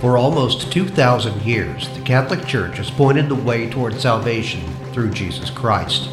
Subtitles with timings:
[0.00, 5.50] For almost 2,000 years, the Catholic Church has pointed the way toward salvation through Jesus
[5.50, 6.08] Christ.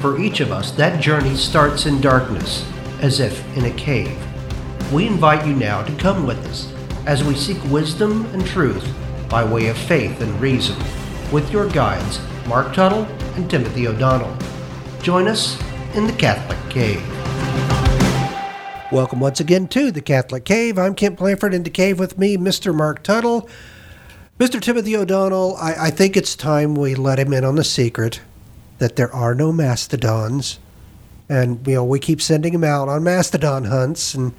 [0.00, 2.68] For each of us, that journey starts in darkness,
[3.00, 4.18] as if in a cave.
[4.92, 6.72] We invite you now to come with us
[7.06, 8.92] as we seek wisdom and truth
[9.28, 10.76] by way of faith and reason
[11.30, 13.04] with your guides, Marc Tuttle
[13.36, 14.36] and Timothy O'Donnell.
[15.00, 15.60] Join us
[15.94, 17.77] in the Catholic Cave.
[18.90, 20.78] Welcome once again to the Catholic Cave.
[20.78, 22.74] I'm Kent Blandford, in the cave with me, Mr.
[22.74, 23.46] Marc Tuttle.
[24.38, 24.58] Mr.
[24.62, 28.22] Timothy O'Donnell, I, I think it's time we let him in on the secret
[28.78, 30.58] that there are no mastodons.
[31.28, 34.32] And, you know, we keep sending him out on mastodon hunts, and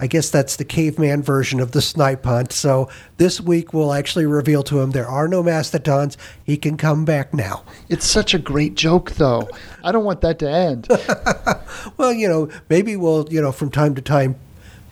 [0.00, 2.52] I guess that's the caveman version of the snipe hunt.
[2.52, 6.16] So this week we'll actually reveal to him there are no mastodons.
[6.44, 7.64] He can come back now.
[7.88, 9.48] It's such a great joke, though.
[9.82, 10.88] I don't want that to end.
[11.96, 14.36] well, you know, maybe we'll, you know, from time to time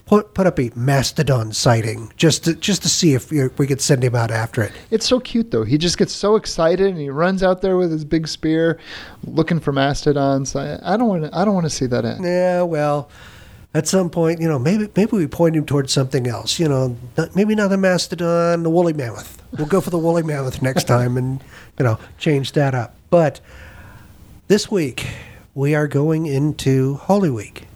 [0.06, 4.02] put put up a mastodon sighting just to just to see if we could send
[4.02, 4.72] him out after it.
[4.90, 5.64] It's so cute though.
[5.64, 8.78] He just gets so excited and he runs out there with his big spear,
[9.24, 10.56] looking for mastodons.
[10.56, 11.36] I, I don't want to.
[11.36, 12.24] I don't want to see that end.
[12.24, 13.10] Yeah, well
[13.74, 16.58] at some point, you know, maybe maybe we point him towards something else.
[16.58, 19.42] You know, not, maybe not the mastodon, the woolly mammoth.
[19.56, 21.42] We'll go for the woolly mammoth next time, and
[21.78, 22.96] you know, change that up.
[23.10, 23.40] But
[24.48, 25.06] this week
[25.54, 27.66] we are going into Holy Week.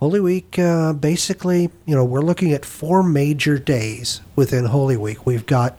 [0.00, 5.26] Holy Week, uh, basically, you know, we're looking at four major days within Holy Week.
[5.26, 5.78] We've got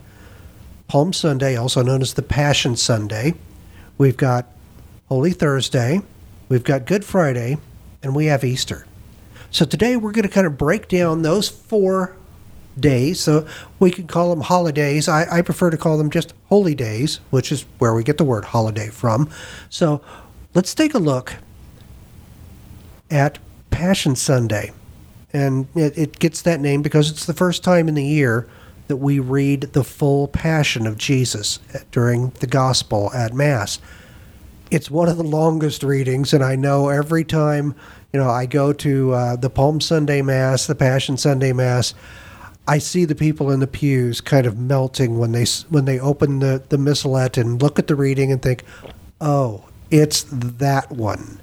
[0.87, 3.33] Palm Sunday, also known as the Passion Sunday.
[3.97, 4.45] We've got
[5.09, 6.01] Holy Thursday.
[6.49, 7.57] We've got Good Friday,
[8.03, 8.85] and we have Easter.
[9.51, 12.15] So today we're going to kind of break down those four
[12.79, 13.19] days.
[13.19, 13.45] So
[13.79, 15.07] we can call them holidays.
[15.07, 18.23] I, I prefer to call them just holy days, which is where we get the
[18.23, 19.29] word holiday from.
[19.69, 20.01] So
[20.53, 21.35] let's take a look
[23.09, 24.71] at Passion Sunday.
[25.33, 28.47] And it, it gets that name because it's the first time in the year
[28.87, 31.59] that we read the full Passion of Jesus
[31.91, 33.79] during the Gospel at Mass.
[34.69, 37.75] It's one of the longest readings, and I know every time
[38.13, 41.93] you know, I go to uh, the Palm Sunday Mass, the Passion Sunday Mass.
[42.67, 46.39] I see the people in the pews kind of melting when they when they open
[46.39, 48.63] the the missalette and look at the reading and think,
[49.19, 51.39] "Oh, it's that one."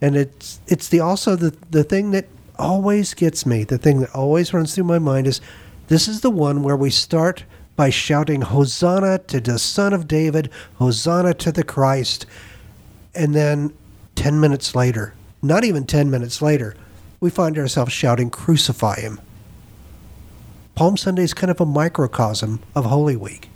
[0.00, 2.26] And it's it's the also the the thing that
[2.58, 5.40] always gets me, the thing that always runs through my mind is
[5.88, 7.44] this is the one where we start
[7.76, 12.26] by shouting Hosanna to the Son of David, Hosanna to the Christ.
[13.14, 13.72] And then
[14.14, 16.74] 10 minutes later, not even 10 minutes later,
[17.20, 19.20] we find ourselves shouting, Crucify him.
[20.74, 23.48] Palm Sunday is kind of a microcosm of Holy Week.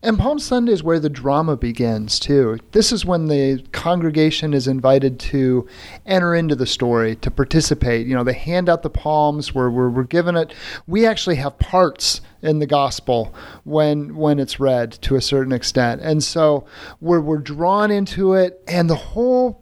[0.00, 2.58] And Palm Sunday is where the drama begins, too.
[2.70, 5.66] This is when the congregation is invited to
[6.06, 8.06] enter into the story, to participate.
[8.06, 10.54] You know, they hand out the palms, we're, we're, we're given it.
[10.86, 13.34] We actually have parts in the gospel
[13.64, 16.00] when when it's read to a certain extent.
[16.00, 16.64] And so
[17.00, 19.60] we're, we're drawn into it, and the whole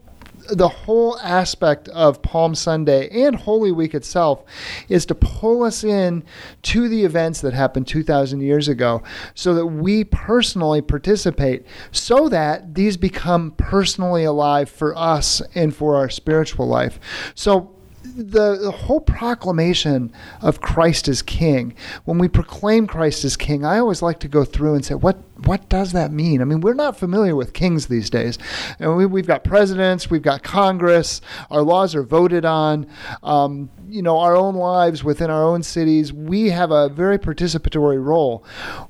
[0.48, 4.44] the whole aspect of Palm Sunday and Holy Week itself
[4.88, 6.24] is to pull us in
[6.62, 9.02] to the events that happened 2,000 years ago
[9.34, 15.96] so that we personally participate, so that these become personally alive for us and for
[15.96, 16.98] our spiritual life.
[17.34, 17.75] So,
[18.14, 21.74] the, the whole proclamation of Christ as King,
[22.04, 25.18] when we proclaim Christ as King, I always like to go through and say, what
[25.44, 26.40] what does that mean?
[26.40, 28.38] I mean, we're not familiar with kings these days.
[28.78, 32.86] And we, have got presidents, we've got Congress, our laws are voted on.
[33.22, 38.02] Um, you know, our own lives within our own cities, we have a very participatory
[38.02, 38.44] role.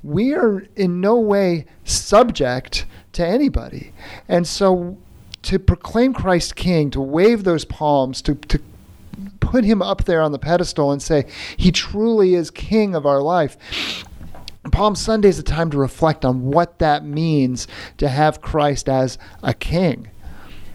[0.05, 3.93] We are in no way subject to anybody.
[4.29, 4.99] And so
[5.43, 8.61] to proclaim Christ King, to wave those palms, to, to
[9.41, 13.23] put him up there on the pedestal and say, He truly is King of our
[13.23, 13.57] life.
[14.73, 17.69] Palm Sunday is a time to reflect on what that means
[17.99, 20.11] to have Christ as a king.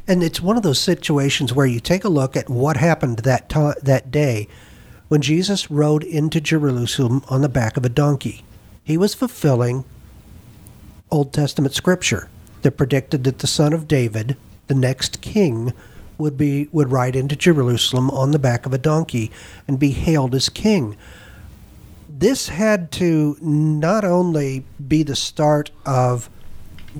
[0.08, 3.50] And it's one of those situations where you take a look at what happened that
[3.50, 4.48] ta- that day
[5.08, 8.44] when Jesus rode into Jerusalem on the back of a donkey.
[8.84, 9.86] He was fulfilling
[11.12, 12.30] Old Testament scripture
[12.62, 14.38] that predicted that the son of David,
[14.68, 15.74] the next king,
[16.22, 19.32] would be would ride into Jerusalem on the back of a donkey
[19.68, 20.96] and be hailed as king.
[22.08, 26.30] This had to not only be the start of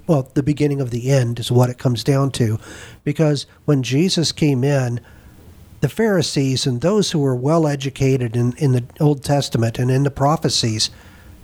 [0.08, 2.60] well, the beginning of the end is what it comes down to,
[3.04, 5.02] because when Jesus came in,
[5.82, 10.04] the Pharisees and those who were well educated in, in the Old Testament and in
[10.04, 10.92] the prophecies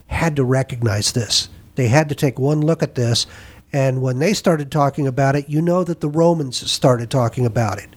[0.08, 1.50] had to recognize this.
[1.76, 3.28] They had to take one look at this
[3.74, 7.80] and when they started talking about it, you know that the Romans started talking about
[7.80, 7.90] it.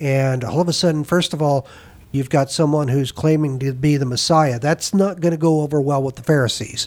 [0.00, 1.66] And all of a sudden, first of all,
[2.14, 4.60] You've got someone who's claiming to be the Messiah.
[4.60, 6.86] That's not going to go over well with the Pharisees.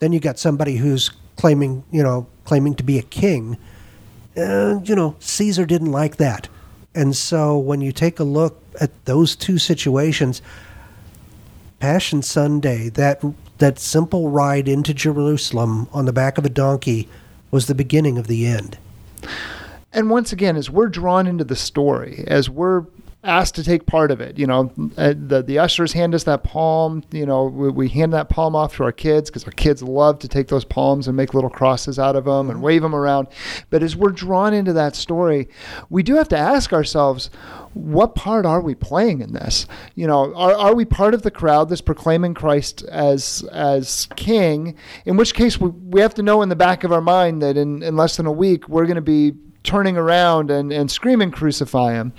[0.00, 3.58] Then you got somebody who's claiming, you know, claiming to be a king.
[4.34, 6.48] And, you know, Caesar didn't like that.
[6.96, 10.42] And so when you take a look at those two situations,
[11.78, 13.22] Passion Sunday, that
[13.58, 17.08] that simple ride into Jerusalem on the back of a donkey
[17.56, 18.76] was the beginning of the end.
[19.90, 22.84] And once again, as we're drawn into the story, as we're
[23.24, 24.38] asked to take part of it.
[24.38, 27.02] You know, uh, the the ushers hand us that palm.
[27.10, 30.18] You know, we, we hand that palm off to our kids because our kids love
[30.20, 33.28] to take those palms and make little crosses out of them and wave them around.
[33.70, 35.48] But as we're drawn into that story,
[35.90, 37.30] we do have to ask ourselves.
[37.74, 39.66] What part are we playing in this?
[39.94, 44.76] You know, are, are we part of the crowd that's proclaiming Christ as as King?
[45.04, 47.58] In which case, we, we have to know in the back of our mind that
[47.58, 51.30] in, in less than a week, we're going to be turning around and, and screaming,
[51.30, 52.14] Crucify him.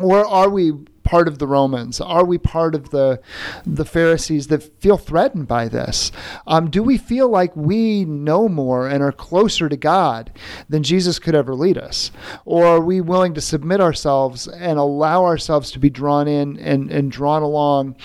[0.00, 2.00] Or are we part of the Romans?
[2.00, 3.20] Are we part of the
[3.66, 6.12] the Pharisees that feel threatened by this?
[6.46, 10.30] Um, do we feel like we know more and are closer to God
[10.68, 12.10] than Jesus could ever lead us?
[12.44, 16.90] Or are we willing to submit ourselves and allow ourselves to be drawn in and,
[16.90, 17.96] and drawn along?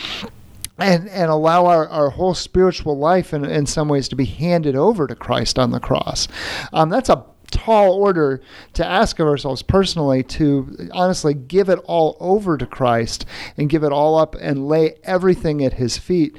[0.78, 4.76] and and allow our, our whole spiritual life in, in some ways to be handed
[4.76, 6.28] over to Christ on the cross.
[6.74, 8.42] Um, that's a tall order
[8.74, 13.26] to ask of ourselves personally to honestly give it all over to Christ
[13.58, 16.38] and give it all up and lay everything at his feet.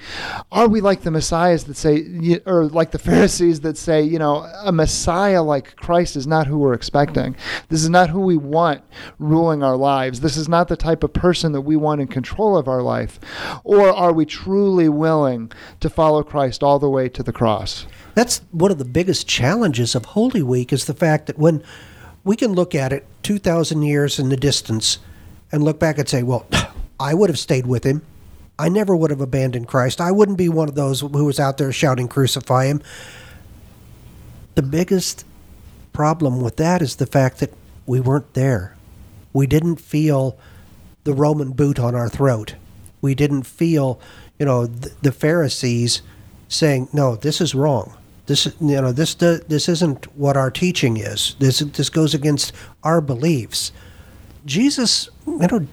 [0.52, 4.50] Are we like the messiahs that say, or like the Pharisees that say, you know,
[4.64, 7.36] a messiah like Christ is not who we're expecting?
[7.68, 8.82] This is not who we want
[9.18, 10.20] ruling our lives.
[10.20, 13.18] This is not the type of person that we want in control of our life.
[13.64, 17.86] Or are we truly willing to follow Christ all the way to the cross?
[18.16, 21.62] That's one of the biggest challenges of Holy Week is the fact that when
[22.24, 24.98] we can look at it 2,000 years in the distance
[25.52, 26.46] and look back and say, well,
[26.98, 28.00] I would have stayed with him.
[28.58, 30.00] I never would have abandoned Christ.
[30.00, 32.82] I wouldn't be one of those who was out there shouting, crucify him.
[34.54, 35.26] The biggest
[35.92, 37.52] problem with that is the fact that
[37.84, 38.78] we weren't there.
[39.34, 40.38] We didn't feel
[41.04, 42.54] the Roman boot on our throat.
[43.02, 44.00] We didn't feel,
[44.38, 46.00] you know, the Pharisees
[46.48, 47.94] saying, no, this is wrong.
[48.26, 51.37] This you know this this isn't what our teaching is.
[51.38, 52.52] This this goes against
[52.82, 53.73] our beliefs.
[54.44, 55.67] Jesus, you know,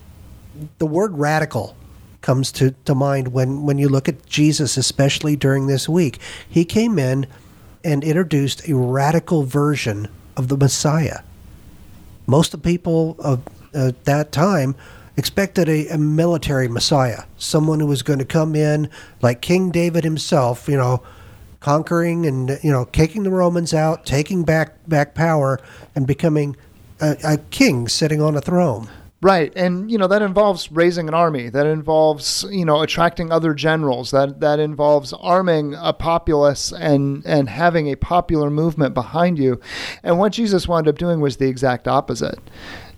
[0.77, 1.75] the word radical
[2.21, 6.19] comes to, to mind when, when you look at Jesus, especially during this week.
[6.49, 7.27] He came in
[7.83, 11.19] and introduced a radical version of the Messiah.
[12.25, 13.43] Most of the people of
[13.75, 14.75] uh, that time
[15.17, 18.89] expected a, a military Messiah, someone who was going to come in
[19.21, 21.03] like King David himself, you know,
[21.63, 25.59] conquering and you know kicking the Romans out, taking back back power,
[25.95, 26.55] and becoming
[26.99, 28.89] a, a king sitting on a throne.
[29.21, 31.47] Right, and you know that involves raising an army.
[31.47, 34.11] That involves you know attracting other generals.
[34.11, 39.61] That that involves arming a populace and and having a popular movement behind you.
[40.03, 42.39] And what Jesus wound up doing was the exact opposite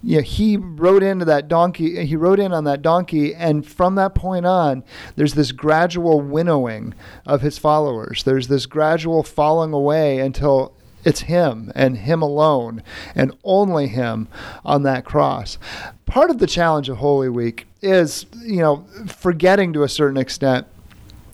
[0.05, 2.05] you know, he rode into that donkey.
[2.05, 4.83] He rode in on that donkey, and from that point on,
[5.15, 6.93] there's this gradual winnowing
[7.25, 8.21] of his followers.
[8.23, 10.73] There's this gradual falling away until
[11.03, 12.83] it's him and him alone
[13.15, 14.27] and only him
[14.63, 15.57] on that cross.
[16.05, 20.67] Part of the challenge of Holy Week is, you know, forgetting to a certain extent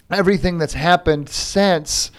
[0.10, 2.10] everything that's happened since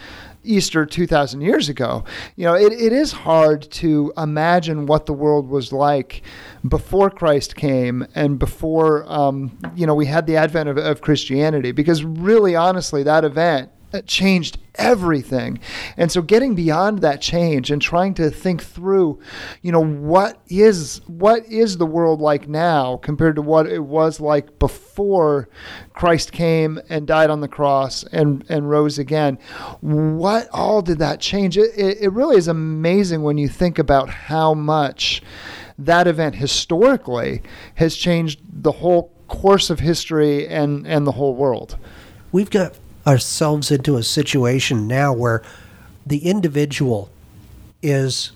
[0.45, 2.05] Easter 2,000 years ago.
[2.37, 6.23] You know, it, it is hard to imagine what the world was like
[6.67, 11.73] before Christ came and before, um, you know, we had the advent of, of Christianity,
[11.73, 13.71] because really, honestly, that event
[14.07, 15.59] changed everything.
[15.97, 19.21] And so getting beyond that change and trying to think through,
[19.61, 24.21] you know, what is what is the world like now compared to what it was
[24.21, 25.49] like before
[25.93, 29.39] Christ came and died on the cross and and rose again.
[29.81, 31.57] What all did that change?
[31.59, 35.23] It, it, really is amazing when you think about how much
[35.79, 37.43] that event historically
[37.75, 41.79] has changed the whole course of history and and the whole world.
[42.33, 45.43] We've got ourselves into a situation now where
[46.07, 47.11] the individual
[47.83, 48.33] is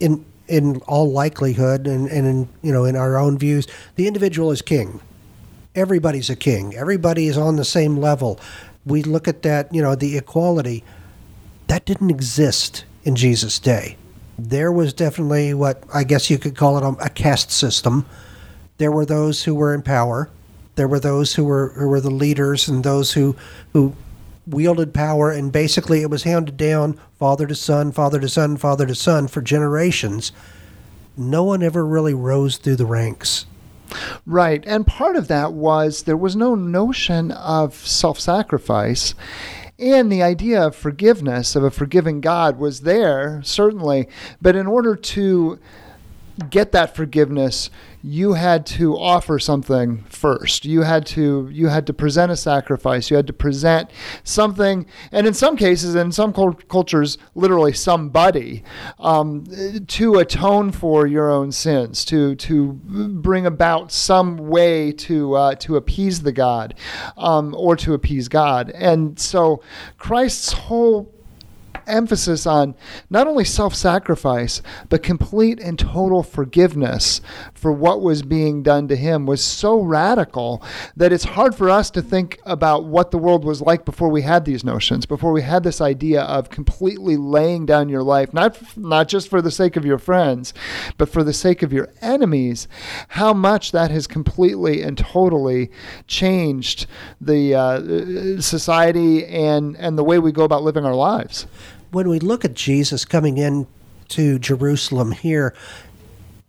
[0.00, 4.50] in in all likelihood and, and in you know in our own views the individual
[4.50, 5.00] is king.
[5.74, 6.74] Everybody's a king.
[6.74, 8.40] Everybody is on the same level.
[8.84, 10.84] We look at that you know the equality.
[11.66, 13.96] That didn't exist in jesus day.
[14.38, 18.06] There was definitely what i guess you could call it a caste system.
[18.78, 20.30] There were those who were in power
[20.78, 23.36] there were those who were who were the leaders and those who
[23.72, 23.94] who
[24.46, 28.86] wielded power, and basically it was handed down father to son, father to son, father
[28.86, 30.32] to son for generations.
[31.16, 33.44] No one ever really rose through the ranks.
[34.24, 34.62] Right.
[34.66, 39.14] And part of that was there was no notion of self sacrifice.
[39.80, 44.08] And the idea of forgiveness, of a forgiving God, was there, certainly.
[44.40, 45.58] But in order to
[46.50, 47.70] get that forgiveness,
[48.02, 50.64] you had to offer something first.
[50.64, 53.10] You had to you had to present a sacrifice.
[53.10, 53.90] You had to present
[54.22, 58.62] something, and in some cases, in some cultures, literally somebody,
[59.00, 59.44] um,
[59.88, 65.76] to atone for your own sins, to to bring about some way to uh, to
[65.76, 66.74] appease the God,
[67.16, 68.70] um, or to appease God.
[68.70, 69.62] And so,
[69.98, 71.12] Christ's whole
[71.88, 72.74] emphasis on
[73.10, 77.20] not only self sacrifice, but complete and total forgiveness
[77.54, 80.62] for what was being done to him was so radical
[80.96, 84.22] that it's hard for us to think about what the world was like before we
[84.22, 88.58] had these notions, before we had this idea of completely laying down your life, not,
[88.76, 90.54] not just for the sake of your friends,
[90.96, 92.68] but for the sake of your enemies,
[93.08, 95.70] how much that has completely and totally
[96.06, 96.86] changed
[97.20, 101.46] the uh, society and, and the way we go about living our lives
[101.90, 103.66] when we look at Jesus coming in
[104.08, 105.54] to Jerusalem here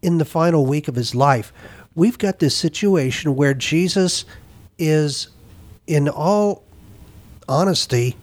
[0.02, 1.52] in the final week of his life,
[1.96, 4.26] we've got this situation where Jesus
[4.78, 5.30] is,
[5.88, 6.64] in all
[7.48, 8.16] honesty,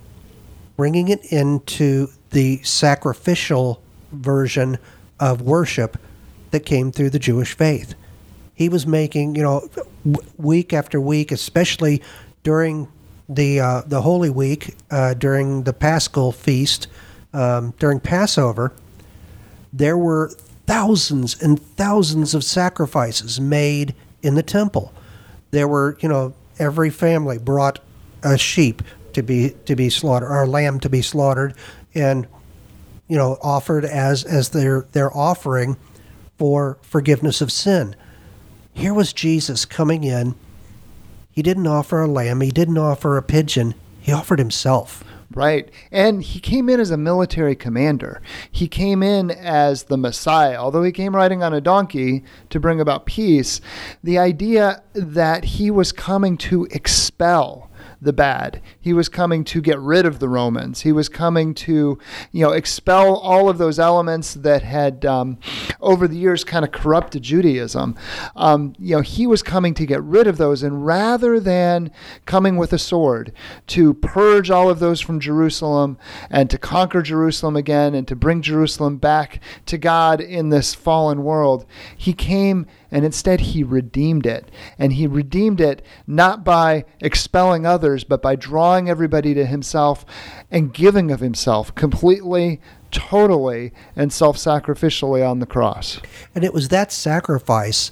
[0.76, 3.82] bringing it into the sacrificial
[4.12, 4.78] version
[5.18, 5.99] of worship
[6.50, 7.94] that came through the Jewish faith.
[8.54, 9.68] He was making, you know,
[10.38, 12.02] week after week, especially
[12.42, 12.88] during
[13.28, 16.87] the uh, the Holy Week, uh, during the Paschal feast,
[17.37, 18.73] um, during Passover,
[19.73, 20.31] there were
[20.66, 24.93] thousands and thousands of sacrifices made in the temple.
[25.50, 27.78] There were, you know, every family brought
[28.23, 31.55] a sheep to be to be slaughtered or a lamb to be slaughtered
[31.95, 32.26] and
[33.09, 35.76] you know offered as as their their offering
[36.38, 37.95] for forgiveness of sin.
[38.73, 40.35] Here was Jesus coming in.
[41.31, 45.05] He didn't offer a lamb, he didn't offer a pigeon, he offered himself.
[45.35, 45.71] Right.
[45.90, 48.23] And he came in as a military commander.
[48.50, 50.56] He came in as the Messiah.
[50.56, 53.61] Although he came riding on a donkey to bring about peace,
[54.02, 58.62] the idea that he was coming to expel the bad.
[58.81, 60.83] He was coming to get rid of the Romans.
[60.83, 61.99] He was coming to,
[62.33, 65.38] you know, expel all of those elements that had, um,
[65.81, 67.97] over the years, kind of corrupted Judaism.
[68.35, 71.90] Um, you know, he was coming to get rid of those, and rather than
[72.25, 73.33] coming with a sword
[73.69, 75.99] to purge all of those from Jerusalem
[76.31, 81.23] and to conquer Jerusalem again and to bring Jerusalem back to God in this fallen
[81.23, 81.66] world,
[81.97, 82.66] he came
[82.97, 84.50] and instead he redeemed it.
[84.79, 90.07] And he redeemed it not by expelling others, but by drawing everybody to himself
[90.50, 92.59] and giving of himself completely,
[92.91, 96.00] totally, and self sacrificially on the cross.
[96.35, 97.91] And it was that sacrifice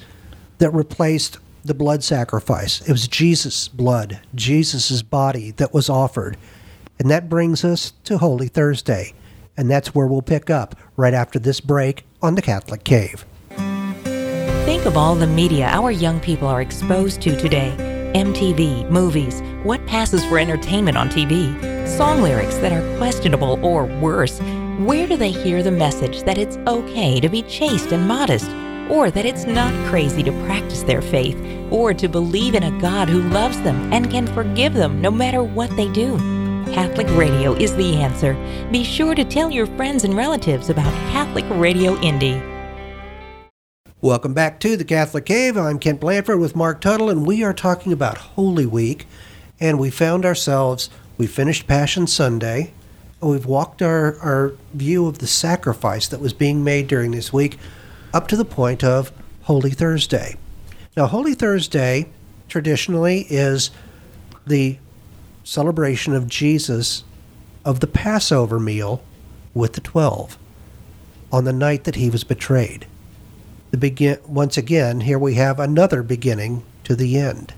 [0.56, 2.80] that replaced the blood sacrifice.
[2.88, 6.38] It was Jesus' blood, Jesus' body that was offered.
[6.98, 9.12] And that brings us to Holy Thursday.
[9.54, 13.26] And that's where we'll pick up right after this break on the Catholic Cave.
[14.64, 17.74] Think of all the media our young people are exposed to today
[18.14, 24.40] MTV, movies, what passes for entertainment on TV, song lyrics that are questionable or worse.
[24.78, 28.48] Where do they hear the message that it's okay to be chaste and modest,
[28.90, 31.36] or that it's not crazy to practice their faith,
[31.70, 35.42] or to believe in a God who loves them and can forgive them no matter
[35.42, 36.16] what they do?
[36.72, 38.32] Catholic Radio is the answer.
[38.72, 42.53] Be sure to tell your friends and relatives about Catholic Radio Indy.
[44.04, 45.56] Welcome back to the Catholic Cave.
[45.56, 49.06] I'm Kent Blandford with Marc Tuttle, and we are talking about Holy Week.
[49.58, 52.74] And we found ourselves, we finished Passion Sunday,
[53.22, 57.32] and we've walked our, our view of the sacrifice that was being made during this
[57.32, 57.56] week
[58.12, 59.10] up to the point of
[59.44, 60.36] Holy Thursday.
[60.94, 62.10] Now, Holy Thursday
[62.46, 63.70] traditionally is
[64.46, 64.76] the
[65.44, 67.04] celebration of Jesus
[67.64, 69.02] of the Passover meal
[69.54, 70.36] with the twelve
[71.32, 72.86] on the night that he was betrayed
[73.74, 77.52] the begin once again here we have another beginning to the end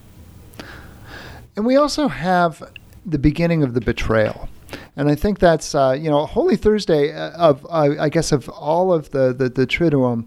[1.54, 2.72] and we also have
[3.04, 4.48] the beginning of the betrayal
[4.96, 8.48] and I think that's uh, you know Holy Thursday uh, of uh, I guess of
[8.48, 10.26] all of the the, the Triduum,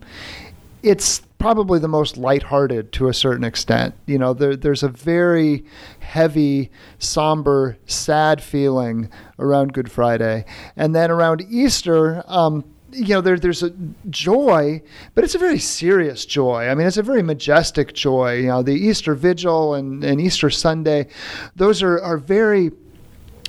[0.84, 3.96] it's probably the most lighthearted to a certain extent.
[4.06, 5.66] You know, there, there's a very
[6.00, 6.70] heavy,
[7.00, 12.24] somber, sad feeling around Good Friday, and then around Easter.
[12.28, 13.72] Um, you know, there, there's a
[14.10, 14.82] joy,
[15.16, 16.68] but it's a very serious joy.
[16.68, 18.38] I mean, it's a very majestic joy.
[18.38, 21.08] You know, the Easter Vigil and, and Easter Sunday,
[21.56, 22.72] those are, are very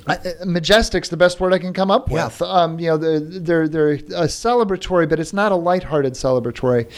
[0.07, 2.25] uh, majestic's the best word I can come up yeah.
[2.25, 2.41] with.
[2.41, 6.89] Um, you know, they're, they're, they're a celebratory, but it's not a lighthearted celebratory.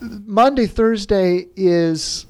[0.00, 2.26] Maundy, Thursday is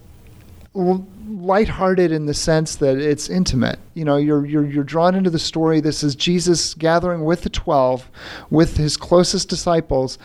[0.76, 3.78] l- lighthearted in the sense that it's intimate.
[3.94, 5.80] You know, you're you're you're drawn into the story.
[5.80, 8.10] This is Jesus gathering with the 12,
[8.50, 10.18] with his closest disciples.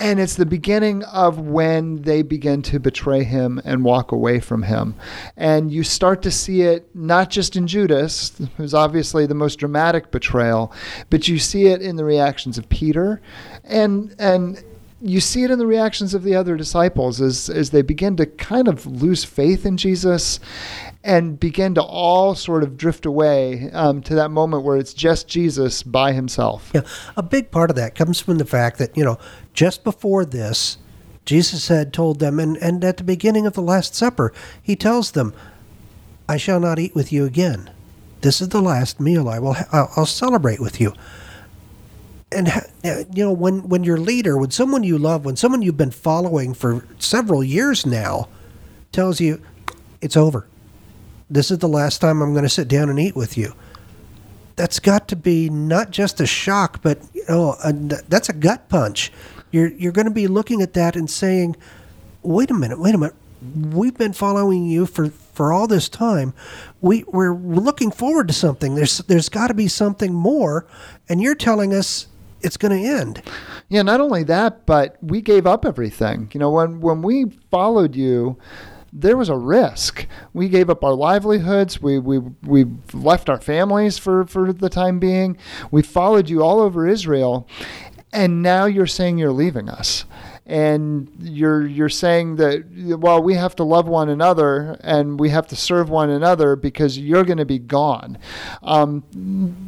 [0.00, 4.62] And it's the beginning of when they begin to betray him and walk away from
[4.62, 4.94] him.
[5.36, 10.10] And you start to see it not just in Judas, who's obviously the most dramatic
[10.10, 10.72] betrayal,
[11.10, 13.20] but you see it in the reactions of Peter
[13.64, 14.64] and and
[15.00, 18.26] you see it in the reactions of the other disciples as, as they begin to
[18.26, 20.40] kind of lose faith in Jesus
[21.02, 25.26] and begin to all sort of drift away um, to that moment where it's just
[25.26, 26.70] Jesus by himself.
[26.74, 26.82] Yeah,
[27.16, 29.18] a big part of that comes from the fact that, you know,
[29.54, 30.76] just before this,
[31.24, 35.12] Jesus had told them, and, and at the beginning of the Last Supper, he tells
[35.12, 35.32] them,
[36.28, 37.70] I shall not eat with you again.
[38.20, 40.92] This is the last meal I will, ha- I'll, I'll celebrate with you
[42.32, 42.48] and
[43.12, 46.54] you know when when your leader when someone you love when someone you've been following
[46.54, 48.28] for several years now
[48.92, 49.40] tells you
[50.00, 50.46] it's over.
[51.28, 53.54] This is the last time i'm going to sit down and eat with you.
[54.56, 58.68] That's got to be not just a shock but you know a, that's a gut
[58.68, 59.12] punch.
[59.50, 61.56] You're you're going to be looking at that and saying
[62.22, 63.16] wait a minute wait a minute.
[63.56, 66.34] We've been following you for for all this time.
[66.80, 68.74] We we're looking forward to something.
[68.74, 70.66] There's there's got to be something more.
[71.08, 72.06] And you're telling us
[72.42, 73.22] it's going to end.
[73.68, 76.30] Yeah, not only that, but we gave up everything.
[76.32, 78.38] You know, when when we followed you,
[78.92, 80.06] there was a risk.
[80.32, 81.80] We gave up our livelihoods.
[81.80, 85.36] We we we left our families for for the time being.
[85.70, 87.46] We followed you all over Israel,
[88.12, 90.04] and now you're saying you're leaving us
[90.50, 92.64] and you're you're saying that
[92.98, 96.98] well we have to love one another and we have to serve one another because
[96.98, 98.18] you're going to be gone.
[98.64, 99.04] Um,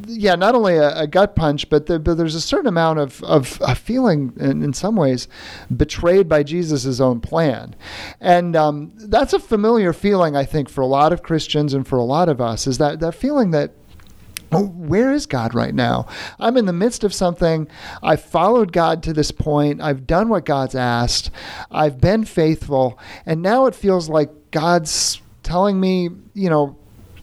[0.08, 3.22] yeah, not only a, a gut punch, but, the, but, there's a certain amount of
[3.22, 3.46] of
[3.78, 5.28] feeling in, in some ways
[5.74, 7.76] betrayed by Jesus' own plan,
[8.20, 11.96] and um, that's a familiar feeling I think for a lot of Christians and for
[11.96, 13.70] a lot of us is that that feeling that
[14.52, 16.06] Oh, where is God right now?
[16.38, 17.68] I'm in the midst of something.
[18.02, 19.80] I've followed God to this point.
[19.80, 21.30] I've done what God's asked.
[21.70, 22.98] I've been faithful.
[23.24, 26.78] And now it feels like God's telling me, you know,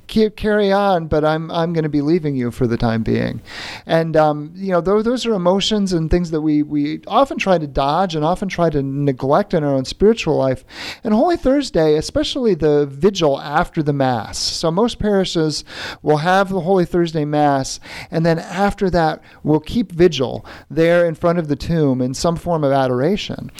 [0.09, 3.41] carry on, but I'm I'm going to be leaving you for the time being.
[3.85, 7.57] And um, you know, those, those are emotions and things that we we often try
[7.57, 10.65] to dodge and often try to neglect in our own spiritual life.
[11.03, 14.37] And Holy Thursday, especially the vigil after the Mass.
[14.37, 15.63] So most parishes
[16.01, 17.79] will have the Holy Thursday Mass,
[18.11, 22.35] and then after that, we'll keep vigil there in front of the tomb in some
[22.35, 23.51] form of adoration.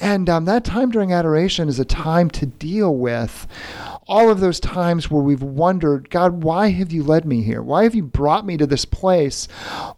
[0.00, 3.46] And um, that time during adoration is a time to deal with
[4.08, 7.60] all of those times where we've wondered, God, why have you led me here?
[7.60, 9.48] Why have you brought me to this place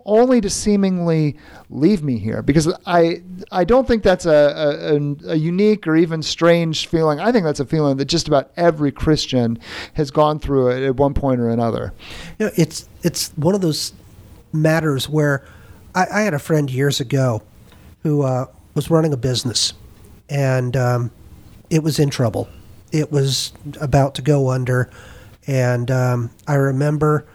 [0.07, 1.37] only to seemingly
[1.69, 2.41] leave me here?
[2.41, 7.21] Because I, I don't think that's a, a, a unique or even strange feeling.
[7.21, 9.59] I think that's a feeling that just about every Christian
[9.95, 11.93] has gone through it at one point or another.
[12.39, 13.93] You know, it's, it's one of those
[14.55, 15.47] matters where
[15.95, 17.43] I, I had a friend years ago
[18.03, 19.75] who uh, was running a business
[20.31, 21.11] and um,
[21.69, 22.49] it was in trouble
[22.93, 24.91] it was about to go under,
[25.47, 27.27] and um, I remember,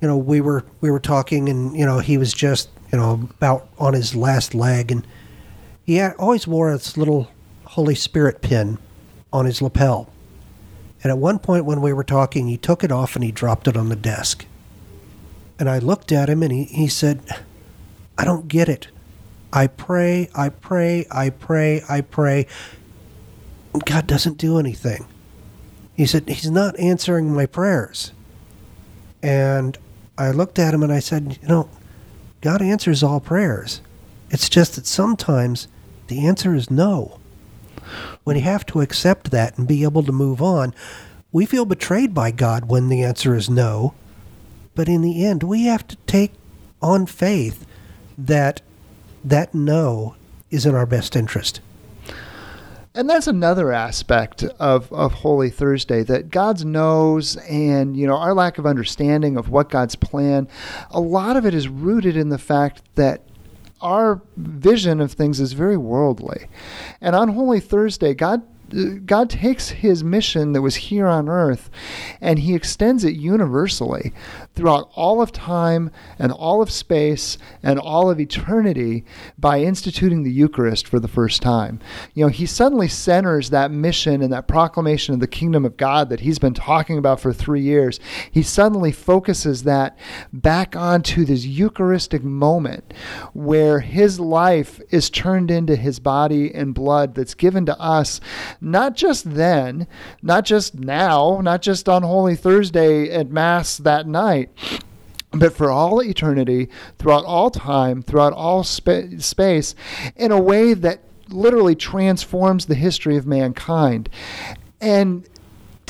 [0.00, 3.28] you know, we were we were talking, and you know, he was just you know
[3.38, 5.06] about on his last leg, and
[5.84, 7.30] he had, always wore this little
[7.64, 8.78] Holy Spirit pin
[9.32, 10.08] on his lapel.
[11.02, 13.66] And at one point when we were talking, he took it off and he dropped
[13.66, 14.44] it on the desk.
[15.58, 17.22] And I looked at him and he, he said,
[18.18, 18.88] I don't get it.
[19.52, 22.46] I pray, I pray, I pray, I pray.
[23.78, 25.06] God doesn't do anything.
[25.94, 28.12] He said, He's not answering my prayers.
[29.22, 29.76] And
[30.16, 31.70] I looked at him and I said, You know,
[32.40, 33.80] God answers all prayers.
[34.30, 35.68] It's just that sometimes
[36.08, 37.18] the answer is no.
[38.24, 40.74] When you have to accept that and be able to move on,
[41.32, 43.94] we feel betrayed by God when the answer is no.
[44.74, 46.32] But in the end, we have to take
[46.82, 47.66] on faith
[48.16, 48.62] that
[49.24, 50.16] that no
[50.50, 51.60] is in our best interest.
[52.92, 58.34] And that's another aspect of, of Holy Thursday that God's knows and, you know, our
[58.34, 60.48] lack of understanding of what God's plan,
[60.90, 63.22] a lot of it is rooted in the fact that
[63.80, 66.48] our vision of things is very worldly.
[67.00, 68.42] And on Holy Thursday, God
[69.06, 71.70] God takes his mission that was here on earth
[72.20, 74.12] and he extends it universally
[74.54, 79.04] throughout all of time and all of space and all of eternity
[79.38, 81.80] by instituting the Eucharist for the first time.
[82.14, 86.08] You know, he suddenly centers that mission and that proclamation of the kingdom of God
[86.10, 88.00] that he's been talking about for three years.
[88.30, 89.98] He suddenly focuses that
[90.32, 92.92] back onto this Eucharistic moment
[93.32, 98.20] where his life is turned into his body and blood that's given to us,
[98.60, 99.86] not just then,
[100.22, 104.50] not just now, not just on Holy Thursday at Mass that night
[105.32, 106.68] but for all eternity,
[106.98, 109.74] throughout all time, throughout all spa- space,
[110.16, 114.08] in a way that literally transforms the history of mankind.
[114.80, 115.28] And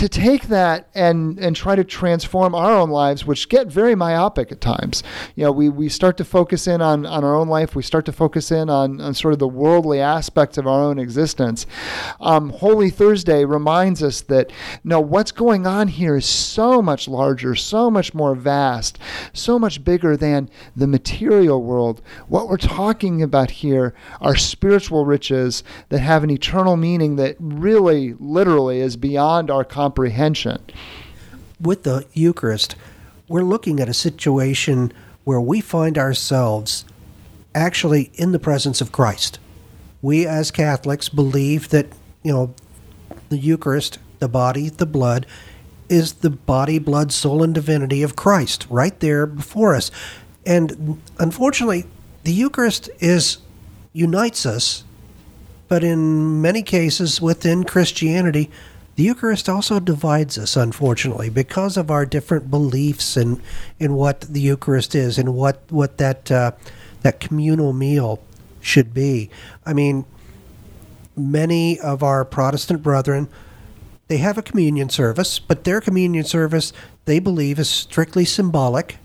[0.00, 4.50] to take that and and try to transform our own lives, which get very myopic
[4.50, 5.02] at times.
[5.36, 7.76] You know, we, we start to focus in on, on our own life.
[7.76, 10.98] We start to focus in on, on sort of the worldly aspects of our own
[10.98, 11.66] existence.
[12.18, 14.50] Um, Holy Thursday reminds us that
[14.82, 18.98] no, what's going on here is so much larger, so much more vast,
[19.34, 22.00] so much bigger than the material world.
[22.26, 28.14] What we're talking about here are spiritual riches that have an eternal meaning that really,
[28.14, 30.62] literally, is beyond our comprehension comprehension.
[31.60, 32.76] With the Eucharist,
[33.26, 34.92] we're looking at a situation
[35.24, 36.84] where we find ourselves
[37.56, 39.40] actually in the presence of Christ.
[40.00, 41.86] We as Catholics believe that,
[42.22, 42.54] you know,
[43.30, 45.26] the Eucharist, the body, the blood,
[45.88, 49.90] is the body, blood, soul, and divinity of Christ right there before us.
[50.46, 51.84] And unfortunately,
[52.22, 53.38] the Eucharist is
[53.92, 54.84] unites us,
[55.66, 58.52] but in many cases within Christianity,
[58.96, 63.40] the Eucharist also divides us, unfortunately, because of our different beliefs in
[63.78, 66.52] in what the Eucharist is and what what that uh,
[67.02, 68.20] that communal meal
[68.60, 69.30] should be.
[69.64, 70.04] I mean,
[71.16, 73.28] many of our Protestant brethren
[74.10, 76.72] they have a communion service, but their communion service
[77.04, 78.98] they believe is strictly symbolic,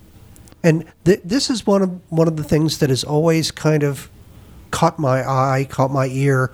[0.63, 4.10] and th- this is one of one of the things that has always kind of
[4.71, 6.52] caught my eye, caught my ear,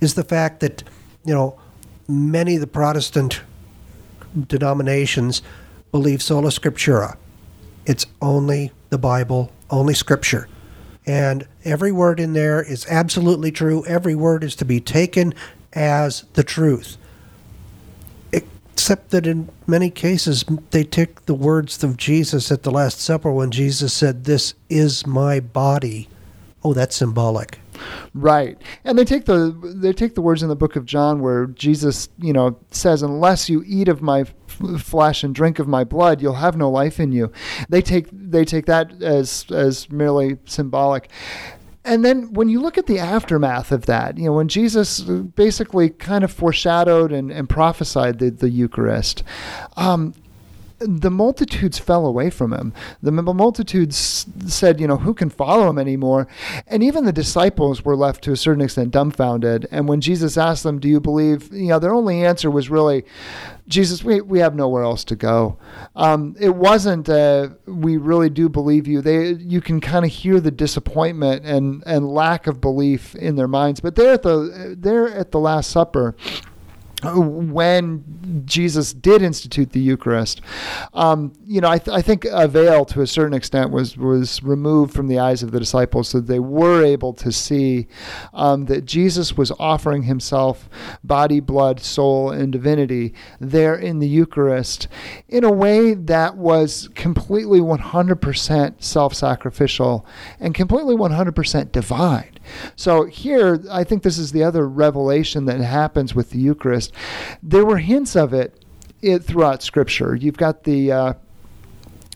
[0.00, 0.82] is the fact that
[1.26, 1.59] you know
[2.10, 3.42] many of the Protestant
[4.48, 5.42] denominations
[5.92, 7.16] believe sola scriptura.
[7.86, 10.48] It's only the Bible, only scripture.
[11.06, 13.84] And every word in there is absolutely true.
[13.86, 15.34] Every word is to be taken
[15.72, 16.96] as the truth.
[18.32, 23.30] Except that in many cases, they take the words of Jesus at the Last Supper
[23.32, 26.08] when Jesus said, This is my body.
[26.62, 27.58] Oh, that's symbolic.
[28.14, 28.60] Right.
[28.84, 32.08] And they take the they take the words in the book of John where Jesus,
[32.18, 34.24] you know, says unless you eat of my
[34.78, 37.32] flesh and drink of my blood, you'll have no life in you.
[37.68, 41.10] They take they take that as as merely symbolic.
[41.84, 45.88] And then when you look at the aftermath of that, you know, when Jesus basically
[45.88, 49.22] kind of foreshadowed and, and prophesied the, the Eucharist,
[49.76, 50.12] um,
[50.80, 52.72] the multitudes fell away from him.
[53.02, 56.26] The multitudes said, you know, who can follow him anymore?
[56.66, 59.66] And even the disciples were left to a certain extent dumbfounded.
[59.70, 61.52] And when Jesus asked them, Do you believe?
[61.52, 63.04] You know, their only answer was really,
[63.68, 65.58] Jesus, we, we have nowhere else to go.
[65.94, 69.02] Um, it wasn't, uh, we really do believe you.
[69.02, 73.48] They, you can kind of hear the disappointment and, and lack of belief in their
[73.48, 73.80] minds.
[73.80, 76.16] But they're at the, they're at the Last Supper
[77.02, 80.40] when Jesus did institute the Eucharist,
[80.94, 84.42] um, you know, I, th- I, think a veil to a certain extent was was
[84.42, 87.88] removed from the eyes of the disciples, so they were able to see
[88.34, 90.68] um, that Jesus was offering Himself,
[91.04, 94.88] body, blood, soul, and divinity, there in the Eucharist,
[95.28, 100.06] in a way that was completely 100% self-sacrificial
[100.38, 102.40] and completely 100% divine.
[102.76, 106.89] So here, I think this is the other revelation that happens with the Eucharist.
[107.42, 108.64] There were hints of it,
[109.02, 110.14] it throughout Scripture.
[110.14, 111.12] You've got the uh,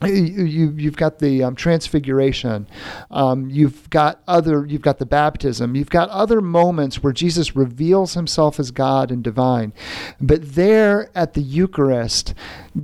[0.02, 2.66] you, you've got the um, transfiguration.
[3.11, 5.76] Um, you've got other you've got the baptism.
[5.76, 9.72] You've got other moments where jesus reveals himself as god and divine.
[10.20, 12.35] But there at the eucharist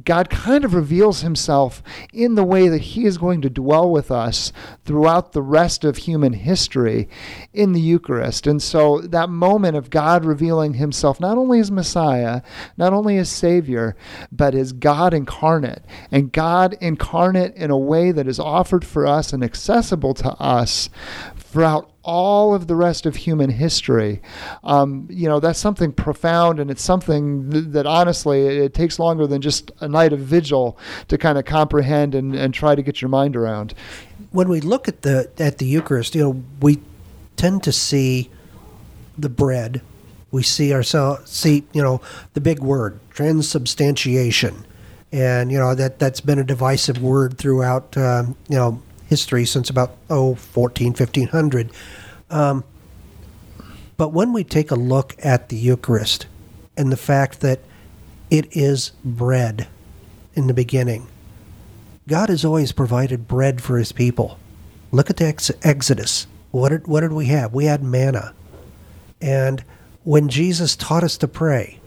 [0.04, 4.12] God kind of reveals himself in the way that he is going to dwell with
[4.12, 4.52] us
[4.84, 7.08] throughout the rest of human history
[7.52, 8.46] in the Eucharist.
[8.46, 12.42] And so that moment of God revealing himself not only as Messiah,
[12.76, 13.96] not only as Savior,
[14.30, 16.99] but as God incarnate, and God incarnate
[17.56, 20.90] in a way that is offered for us and accessible to us
[21.36, 24.22] throughout all of the rest of human history.
[24.64, 28.98] Um, you know, that's something profound, and it's something th- that honestly, it, it, takes
[28.98, 32.82] longer than just a night of vigil to kind of comprehend and, and try to
[32.82, 33.74] get your mind around.
[34.30, 36.80] When we look at the at the Eucharist, you know, we
[37.36, 38.30] tend to see
[39.18, 39.82] the bread.
[40.30, 42.00] We see ourselves see, you know,
[42.34, 44.64] the big word, transubstantiation.
[45.12, 49.68] And you know that that's been a divisive word throughout um, you know history since
[49.68, 51.70] about oh 14 1500
[52.30, 52.64] um,
[53.96, 56.26] but when we take a look at the eucharist
[56.76, 57.60] and the fact that
[58.30, 59.66] it is bread
[60.34, 61.08] in the beginning
[62.08, 64.38] god has always provided bread for his people.
[64.92, 66.26] Look at the ex- exodus.
[66.50, 67.54] What did, what did we have?
[67.54, 68.34] We had manna.
[69.20, 69.64] And
[70.04, 71.78] when jesus taught us to pray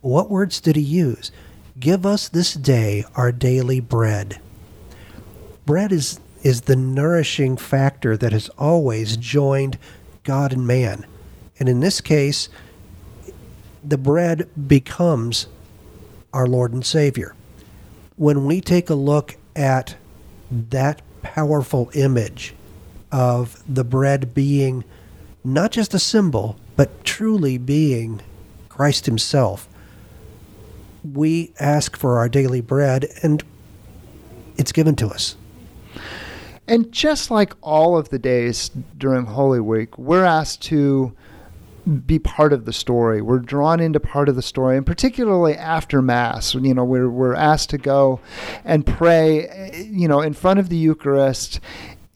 [0.00, 1.32] what words did he use
[1.78, 4.40] Give us this day our daily bread.
[5.66, 9.78] Bread is, is the nourishing factor that has always joined
[10.24, 11.04] God and man.
[11.58, 12.48] And in this case,
[13.84, 15.48] the bread becomes
[16.32, 17.34] our Lord and Savior.
[18.16, 19.96] When we take a look at
[20.50, 22.54] that powerful image
[23.12, 24.82] of the bread being
[25.44, 28.22] not just a symbol, but truly being
[28.70, 29.68] Christ Himself,
[31.14, 33.42] we ask for our daily bread and
[34.56, 35.36] it's given to us.
[36.68, 41.14] And just like all of the days during Holy Week, we're asked to
[42.06, 43.22] be part of the story.
[43.22, 47.34] We're drawn into part of the story, and particularly after Mass, you know, we're, we're
[47.34, 48.18] asked to go
[48.64, 51.60] and pray, you know, in front of the Eucharist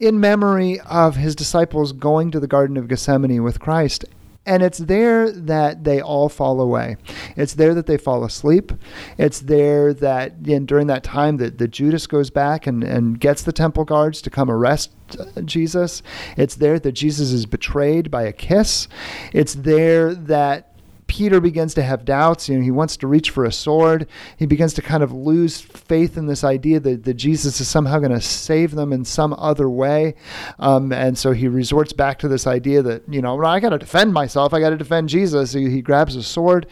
[0.00, 4.04] in memory of his disciples going to the Garden of Gethsemane with Christ
[4.46, 6.96] and it's there that they all fall away.
[7.36, 8.72] It's there that they fall asleep.
[9.18, 13.52] It's there that during that time that, that Judas goes back and, and gets the
[13.52, 16.02] temple guards to come arrest uh, Jesus.
[16.36, 18.88] It's there that Jesus is betrayed by a kiss.
[19.32, 20.69] It's there that
[21.10, 22.48] Peter begins to have doubts.
[22.48, 24.06] You know, he wants to reach for a sword.
[24.36, 27.98] He begins to kind of lose faith in this idea that, that Jesus is somehow
[27.98, 30.14] going to save them in some other way.
[30.60, 33.78] Um, and so he resorts back to this idea that, you know, I got to
[33.78, 34.54] defend myself.
[34.54, 35.52] I got to defend Jesus.
[35.52, 36.68] He, he grabs a sword.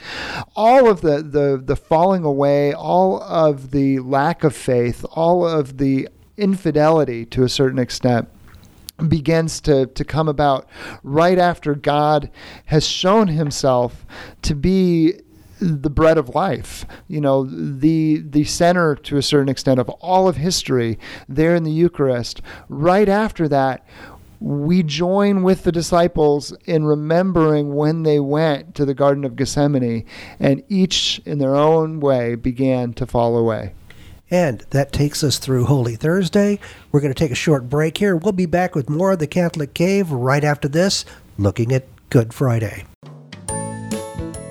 [0.54, 5.78] All of the, the, the falling away, all of the lack of faith, all of
[5.78, 8.28] the infidelity to a certain extent
[9.06, 10.68] begins to, to come about
[11.02, 12.30] right after God
[12.66, 14.04] has shown himself
[14.42, 15.20] to be
[15.60, 20.28] the bread of life, you know, the the center to a certain extent of all
[20.28, 22.40] of history there in the Eucharist.
[22.68, 23.84] Right after that,
[24.40, 30.04] we join with the disciples in remembering when they went to the Garden of Gethsemane
[30.38, 33.74] and each in their own way began to fall away.
[34.30, 36.58] And that takes us through Holy Thursday.
[36.92, 38.14] We're going to take a short break here.
[38.16, 41.04] We'll be back with more of the Catholic Cave right after this,
[41.38, 42.84] looking at Good Friday.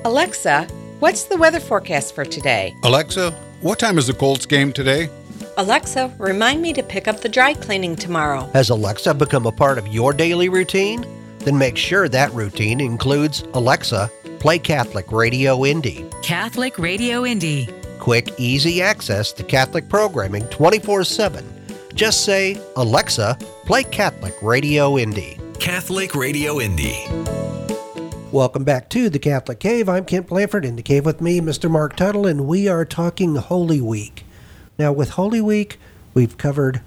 [0.03, 0.67] Alexa,
[0.99, 2.73] what's the weather forecast for today?
[2.83, 5.09] Alexa, what time is the Colts game today?
[5.57, 8.49] Alexa, remind me to pick up the dry cleaning tomorrow.
[8.53, 11.05] Has Alexa become a part of your daily routine?
[11.39, 16.05] Then make sure that routine includes Alexa, play Catholic Radio Indy.
[16.21, 21.45] Catholic Radio Indy quick, easy access to Catholic programming 24 7.
[21.93, 25.39] Just say, Alexa, play Catholic Radio Indy.
[25.60, 27.05] Catholic Radio Indy.
[28.31, 29.89] Welcome back to the Catholic Cave.
[29.89, 31.71] I'm Kent Blandford in the cave with me, Mr.
[31.71, 34.25] Marc Tuttle, and we are talking Holy Week.
[34.77, 35.79] Now, with Holy Week,
[36.13, 36.81] we've covered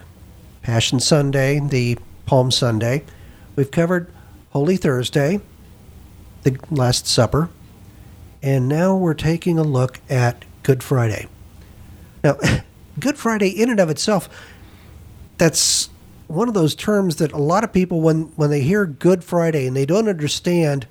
[0.63, 3.05] Passion Sunday, the Palm Sunday.
[3.57, 4.13] We've covered
[4.51, 5.41] Holy Thursday,
[6.43, 7.49] the Last Supper,
[8.43, 11.27] and now we're taking a look at Good Friday.
[12.23, 12.39] Now,
[13.01, 14.29] Good Friday, in and of itself,
[15.37, 15.91] that's
[16.29, 19.67] one of those terms that a lot of people, when, when they hear Good Friday
[19.67, 20.87] and they don't understand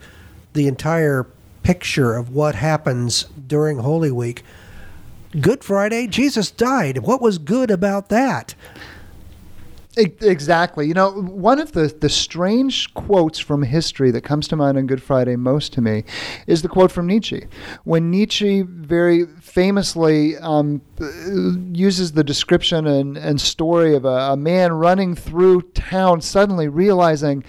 [0.52, 1.28] the entire
[1.64, 4.44] picture of what happens during Holy Week,
[5.40, 6.98] Good Friday, Jesus died.
[6.98, 8.56] What was good about that?
[9.98, 10.88] Exactly.
[10.88, 14.86] You know, one of the, the strange quotes from history that comes to mind on
[14.86, 16.04] Good Friday most to me
[16.46, 17.48] is the quote from Nietzsche.
[17.86, 20.82] When Nietzsche very famously um,
[21.74, 27.44] uses the description and, and story of a, a man running through town, suddenly realizing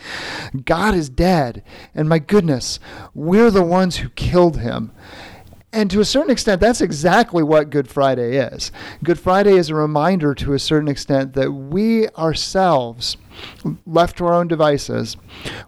[0.64, 1.62] God is dead,
[1.94, 2.80] and my goodness,
[3.14, 4.92] we're the ones who killed him.
[5.72, 8.72] And to a certain extent, that's exactly what Good Friday is.
[9.04, 13.16] Good Friday is a reminder to a certain extent that we ourselves,
[13.86, 15.16] left to our own devices,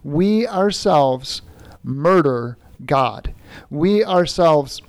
[0.03, 1.41] we ourselves
[1.83, 3.33] murder God.
[3.69, 4.81] We ourselves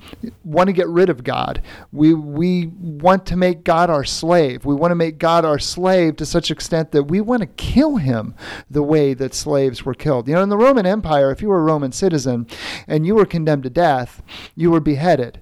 [0.43, 1.61] want to get rid of God.
[1.91, 4.65] We, we want to make God our slave.
[4.65, 7.97] We want to make God our slave to such extent that we want to kill
[7.97, 8.35] him
[8.69, 10.27] the way that slaves were killed.
[10.27, 12.47] You know, in the Roman Empire, if you were a Roman citizen
[12.87, 14.21] and you were condemned to death,
[14.55, 15.39] you were beheaded.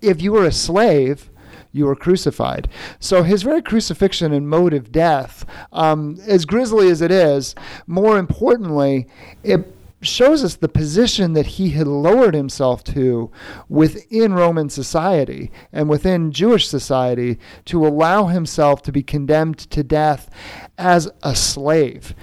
[0.00, 1.30] If you were a slave,
[1.76, 2.68] you were crucified.
[2.98, 7.54] So his very crucifixion and mode of death, um, as grisly as it is,
[7.86, 9.06] more importantly,
[9.44, 9.75] it
[10.06, 13.30] shows us the position that he had lowered himself to
[13.68, 20.30] within Roman society and within Jewish society to allow himself to be condemned to death
[20.78, 22.14] as a slave.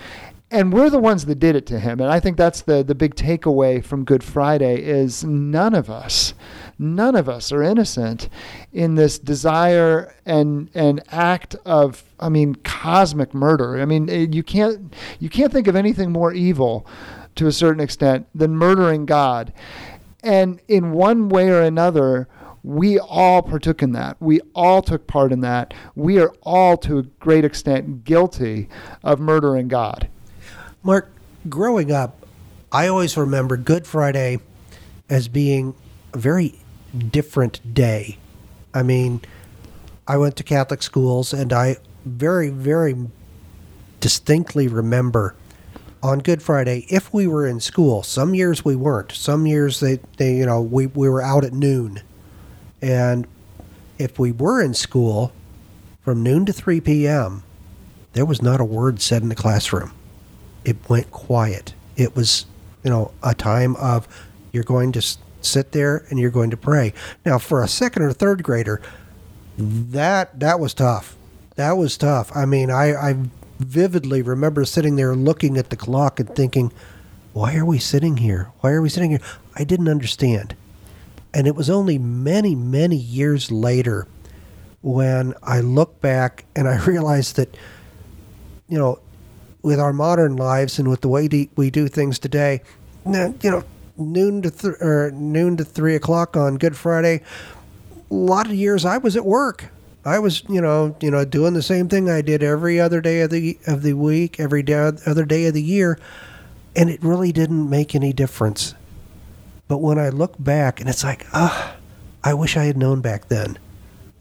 [0.54, 2.00] And we're the ones that did it to him.
[2.00, 6.36] And I think that's the, the big takeaway from Good Friday is none of us,
[6.78, 8.30] none of us are innocent
[8.72, 13.82] in this desire and and act of I mean cosmic murder.
[13.82, 16.86] I mean eh, you can't you can't think of anything more evil
[17.36, 19.54] to a certain extent than murdering God.
[20.24, 22.28] And in one way or another,
[22.64, 24.16] we all partook in that.
[24.22, 25.74] We all took part in that.
[25.96, 28.70] We are all, to a great extent, guilty
[29.04, 30.08] of murdering God.
[30.82, 31.12] Marc,
[31.50, 32.26] growing up,
[32.72, 34.40] I always remember Good Friday
[35.10, 35.76] as being
[36.14, 36.60] a very
[37.10, 38.18] different day.
[38.74, 39.22] I mean,
[40.08, 42.96] I went to Catholic schools and I very, very
[44.00, 45.36] distinctly remember
[46.04, 49.14] on Good Friday, if we were in school, some years we weren't.
[49.14, 52.02] Some years they, they you know, we, we were out at noon.
[52.82, 53.26] And
[53.98, 55.32] if we were in school
[56.02, 57.44] from noon to 3 p.m.,
[58.12, 59.94] there was not a word said in the classroom.
[60.66, 61.74] It went quiet.
[61.96, 62.46] It was,
[62.84, 64.08] you know, a time of
[64.52, 66.94] you're going to sit there and you're going to pray.
[67.26, 68.82] Now, for a second or third grader,
[69.58, 71.16] that that was tough.
[71.56, 72.36] That was tough.
[72.36, 73.16] I mean, I, I
[73.60, 76.72] vividly remember sitting there looking at the clock and thinking,
[77.34, 78.52] why are we sitting here?
[78.60, 79.22] Why are we sitting here?
[79.56, 80.56] I didn't understand.
[81.34, 84.08] And it was only many, many years later
[84.82, 87.58] when I look back and I realized that,
[88.68, 89.00] you know,
[89.64, 92.62] with our modern lives and with the way we do things today,
[93.42, 93.64] you know,
[93.98, 97.22] noon to th- or noon to three o'clock on Good Friday,
[98.12, 99.72] a lot of years I was at work.
[100.06, 103.22] I was, you know, you know, doing the same thing I did every other day
[103.22, 105.98] of the of the week, every day, other day of the year,
[106.76, 108.76] and it really didn't make any difference.
[109.68, 111.76] But when I look back, and it's like, ah,
[112.24, 113.58] I wish I had known back then.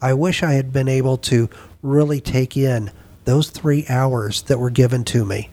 [0.01, 1.49] I wish I had been able to
[1.81, 2.91] really take in
[3.25, 5.49] those three hours that were given to me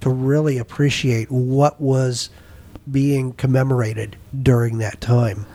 [0.00, 2.28] to really appreciate what was
[2.90, 5.46] being commemorated during that time.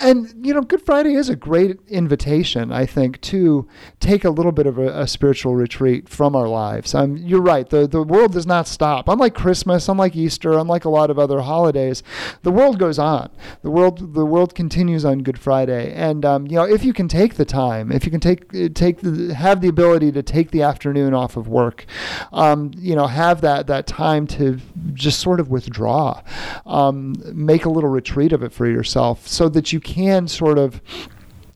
[0.00, 3.68] And, you know, Good Friday is a great invitation, I think, to
[4.00, 6.94] take a little bit of a, a spiritual retreat from our lives.
[6.94, 7.68] You're right.
[7.68, 9.10] The, the world does not stop.
[9.10, 12.02] Unlike Christmas, unlike Easter, unlike a lot of other holidays,
[12.42, 13.28] the world goes on.
[13.60, 15.92] The world, the world continues on Good Friday.
[15.92, 19.00] And, um, you know, if you can take the time, if you can take, take
[19.00, 21.84] the, have the ability to take the afternoon off of work,
[22.32, 24.58] um, you know, have that, that time to
[24.94, 26.22] just sort of withdraw,
[26.64, 30.80] um, make a little retreat of it for yourself so that you can sort of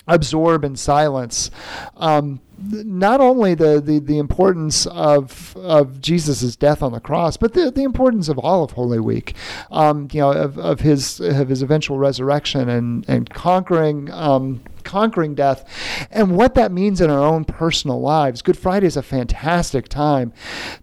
[0.07, 1.51] absorb in silence
[1.97, 7.53] um, not only the, the, the importance of of Jesus' death on the cross, but
[7.53, 9.35] the, the importance of all of Holy Week,
[9.71, 15.35] um, you know, of, of his of his eventual resurrection and and conquering um, conquering
[15.35, 15.65] death
[16.11, 18.43] and what that means in our own personal lives.
[18.43, 20.33] Good Friday is a fantastic time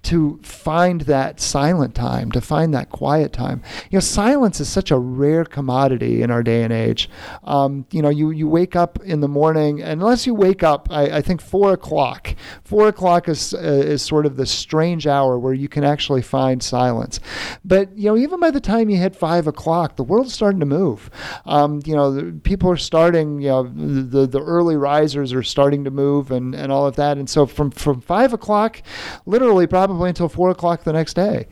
[0.03, 3.61] to find that silent time, to find that quiet time.
[3.89, 7.09] You know, silence is such a rare commodity in our day and age.
[7.43, 10.87] Um, you know, you, you wake up in the morning, and unless you wake up,
[10.91, 12.35] I, I think four o'clock.
[12.63, 16.61] Four o'clock is, uh, is sort of the strange hour where you can actually find
[16.61, 17.19] silence.
[17.63, 20.65] But, you know, even by the time you hit five o'clock, the world's starting to
[20.65, 21.09] move.
[21.45, 25.91] Um, you know, people are starting, you know, the, the early risers are starting to
[25.91, 27.17] move and, and all of that.
[27.17, 28.81] And so from, from five o'clock,
[29.25, 31.47] literally probably until four o'clock the next day,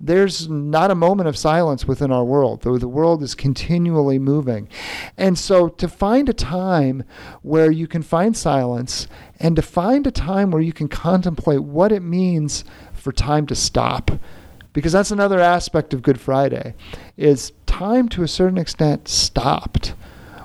[0.00, 2.62] there's not a moment of silence within our world.
[2.62, 4.68] The, the world is continually moving.
[5.16, 7.04] And so to find a time
[7.42, 9.06] where you can find silence
[9.38, 13.54] and to find a time where you can contemplate what it means for time to
[13.54, 14.10] stop
[14.72, 16.74] because that's another aspect of good friday
[17.16, 19.94] is time to a certain extent stopped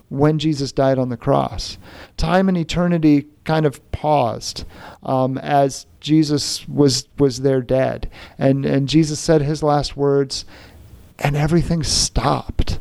[0.10, 1.78] when Jesus died on the cross.
[2.18, 4.66] Time and eternity kind of paused
[5.04, 10.46] um, as Jesus was was there dead, and and Jesus said his last words,
[11.20, 12.80] and everything stopped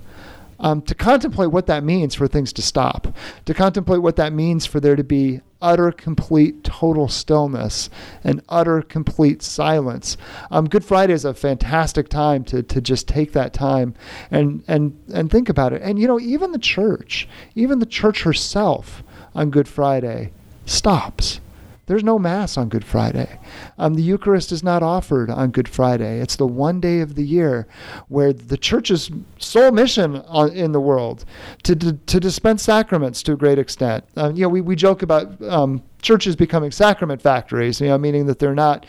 [0.61, 3.15] um, to contemplate what that means for things to stop,
[3.45, 7.91] to contemplate what that means for there to be utter, complete, total stillness
[8.23, 10.17] and utter, complete silence.
[10.51, 13.95] Um, Good Friday is a fantastic time to, to just take that time
[14.31, 15.83] and, and, and think about it.
[15.83, 19.03] And, you know, even the church, even the church herself
[19.35, 20.33] on Good Friday
[20.67, 21.41] stops
[21.89, 23.41] There's no Mass on Good Friday.
[23.79, 26.21] Um, the Eucharist is not offered on Good Friday.
[26.21, 27.67] It's the one day of the year
[28.09, 31.25] where the church's sole mission on, in the world
[31.63, 34.05] to, to, to dispense sacraments to a great extent.
[34.19, 38.27] Uh, you know, we, we joke about um, churches becoming sacrament factories, you know, meaning
[38.27, 38.85] that they're not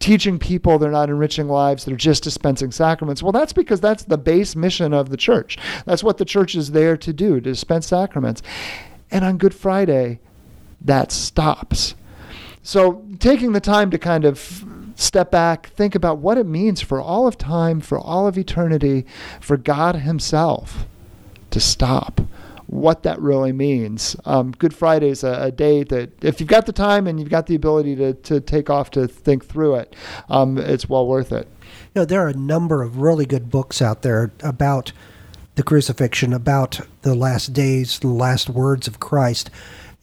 [0.00, 3.22] teaching people, they're not enriching lives, they're just dispensing sacraments.
[3.22, 5.56] Well, that's because that's the base mission of the church.
[5.86, 8.42] That's what the church is there to do, to dispense sacraments.
[9.08, 10.18] And on Good Friday,
[10.80, 11.94] that stops.
[12.62, 14.64] So, taking the time to kind of
[14.96, 19.06] step back, think about what it means for all of time, for all of eternity,
[19.40, 20.86] for God Himself
[21.50, 22.20] to stop.
[22.66, 24.14] What that really means.
[24.26, 27.30] Um, Good Friday is a, a, day that, if you've got the time and you've
[27.30, 29.96] got the ability to, to take off to think through it,
[30.28, 31.48] um, it's well worth it.
[31.94, 34.92] You know, there are a number of really good books out there about
[35.54, 39.50] the crucifixion, about the last days, the last words of Christ.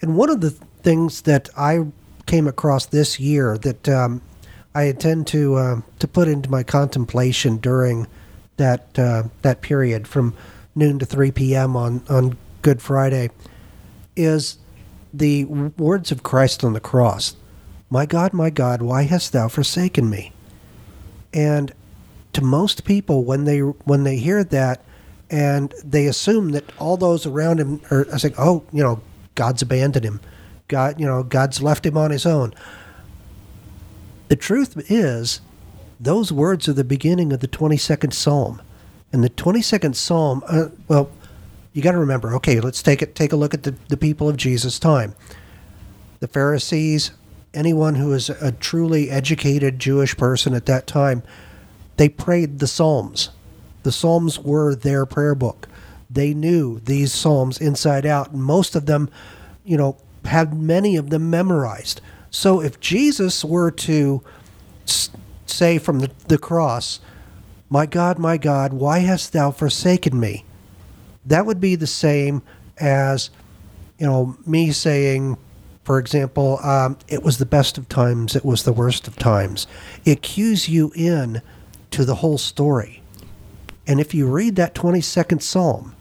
[0.02, 1.86] And one of the things that I
[2.26, 4.22] came across this year that um,
[4.74, 8.08] I intend to uh, to put into my contemplation during
[8.58, 10.36] that uh, that period from
[10.76, 11.76] noon to 3 p.m.
[11.76, 13.30] on on Good Friday
[14.16, 14.58] is
[15.14, 17.36] the words of Christ on the cross.
[17.90, 20.34] My God, my God, why hast thou forsaken me?
[21.34, 21.74] And
[22.34, 24.84] to most people when they when they hear that
[25.30, 29.02] and they assume that all those around him are saying, "Oh, you know,
[29.36, 30.20] God's abandoned him.
[30.68, 32.54] God, you know, God's left him on his own."
[34.28, 35.42] The truth is,
[36.00, 38.62] those words are the beginning of the 22nd Psalm.
[39.14, 41.10] And the 22nd Psalm, uh, well,
[41.74, 44.28] you got to remember, okay, let's take it take a look at the, the people
[44.28, 45.14] of Jesus' time.
[46.20, 47.12] The Pharisees,
[47.54, 51.22] anyone who was a truly educated Jewish person at that time,
[51.98, 53.30] they prayed the Psalms.
[53.84, 55.68] The Psalms were their prayer book.
[56.10, 59.10] They knew these Psalms inside out, and most of them,
[59.64, 62.02] you know, had many of them memorized.
[62.32, 64.24] So if Jesus were to
[65.46, 67.00] say from the, the cross,
[67.70, 70.46] My God, my God, why hast thou forsaken me?
[71.26, 72.42] That would be the same
[72.78, 73.30] as,
[73.98, 75.38] you know, me saying,
[75.84, 79.68] for example, um, it was the best of times, it was the worst of times.
[80.04, 81.42] It cues you in
[81.92, 83.02] to the whole story.
[83.88, 85.96] And if you read that 22nd Psalm,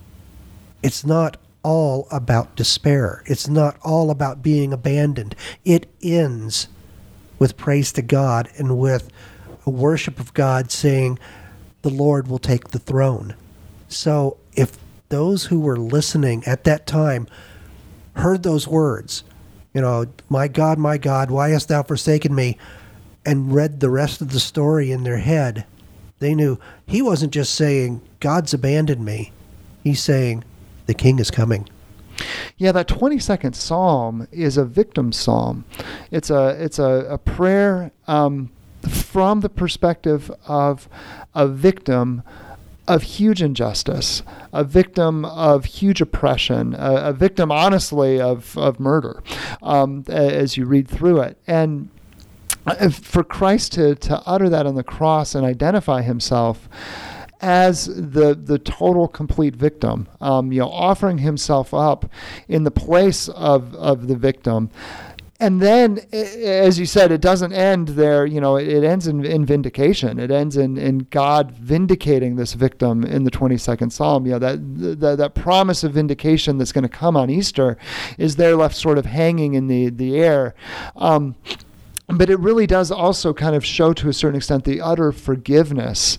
[0.82, 3.24] it's not all about despair.
[3.26, 5.34] It's not all about being abandoned.
[5.64, 6.68] It ends
[7.40, 9.10] with praise to God and with
[9.66, 11.18] a worship of God saying,
[11.82, 13.34] The Lord will take the throne.
[13.88, 17.26] So if those who were listening at that time
[18.14, 19.24] heard those words,
[19.72, 22.56] you know, My God, my God, why hast thou forsaken me?
[23.24, 25.64] and read the rest of the story in their head,
[26.18, 29.32] they knew he wasn't just saying, God's abandoned me.
[29.82, 30.44] He's saying,
[30.86, 31.68] the king is coming.
[32.56, 35.64] Yeah, that 22nd psalm is a victim psalm.
[36.10, 38.50] It's a it's a, a prayer um,
[38.88, 40.88] from the perspective of
[41.34, 42.22] a victim
[42.86, 44.22] of huge injustice,
[44.52, 49.22] a victim of huge oppression, a, a victim, honestly, of, of murder,
[49.62, 51.38] um, as you read through it.
[51.46, 51.88] And
[52.66, 56.68] uh, for Christ to, to utter that on the cross and identify himself
[57.44, 62.10] as the the total complete victim, um, you know, offering himself up
[62.48, 64.70] in the place of of the victim.
[65.40, 68.24] And then, as you said, it doesn't end there.
[68.24, 70.18] You know, it, ends in, in vindication.
[70.18, 74.24] It ends in, in God vindicating this victim in the 22nd Psalm.
[74.24, 77.76] You know, that, that, that promise of vindication that's going to come on Easter
[78.16, 80.54] is there left sort of hanging in the, the air.
[80.96, 81.34] Um,
[82.06, 86.18] but it really does also kind of show to a certain extent the utter forgiveness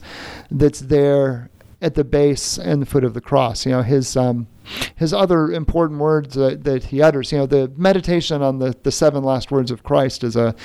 [0.49, 1.49] that's there
[1.81, 3.65] at the base and the foot of the cross.
[3.65, 4.47] You know, his um,
[4.95, 7.31] his other important words uh, that he utters.
[7.31, 10.55] You know, the meditation on the, the seven last words of Christ is a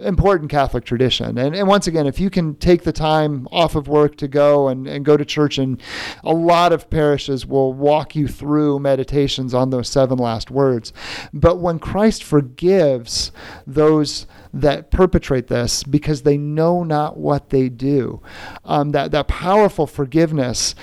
[0.00, 1.38] important Catholic tradition.
[1.38, 4.68] And, and once again, if you can take the time off of work to go
[4.68, 5.80] and, and go to church, and
[6.24, 10.92] a lot of parishes will walk you through meditations on those seven last words.
[11.32, 13.32] But when Christ forgives
[13.66, 18.20] those that perpetrate this because they know not what they do.
[18.64, 20.74] Um, that, that powerful forgiveness,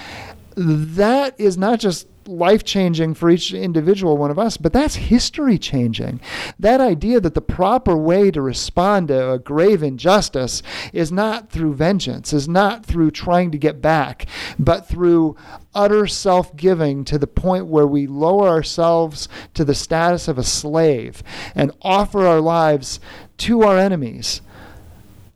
[0.56, 5.58] that is not just life changing for each individual one of us, but that's history
[5.58, 6.20] changing.
[6.60, 10.62] That idea that the proper way to respond to a grave injustice
[10.94, 14.26] is not through vengeance, is not through trying to get back,
[14.58, 15.36] but through
[15.74, 20.44] utter self giving to the point where we lower ourselves to the status of a
[20.44, 21.22] slave
[21.54, 23.00] and offer our lives
[23.38, 24.42] to our enemies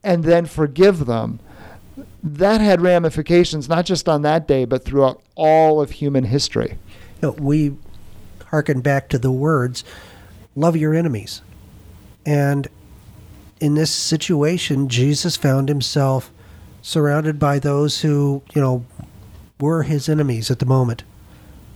[0.04, 1.40] and then forgive them
[2.24, 6.78] that had ramifications not just on that day, but throughout all of human history.
[7.22, 7.76] You know, we
[8.48, 9.84] harken back to the words,
[10.56, 11.42] love your enemies.
[12.26, 12.68] And
[13.60, 16.32] in this situation, Jesus found himself
[16.82, 18.86] surrounded by those who, you know,
[19.60, 21.04] were his enemies at the moment.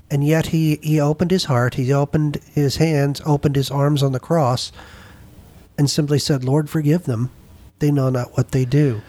[0.10, 4.12] And yet he, he opened his heart, he opened his hands, opened his arms on
[4.12, 4.72] the cross,
[5.78, 7.32] and simply said, Lord, forgive them.
[7.80, 9.02] They know not what they do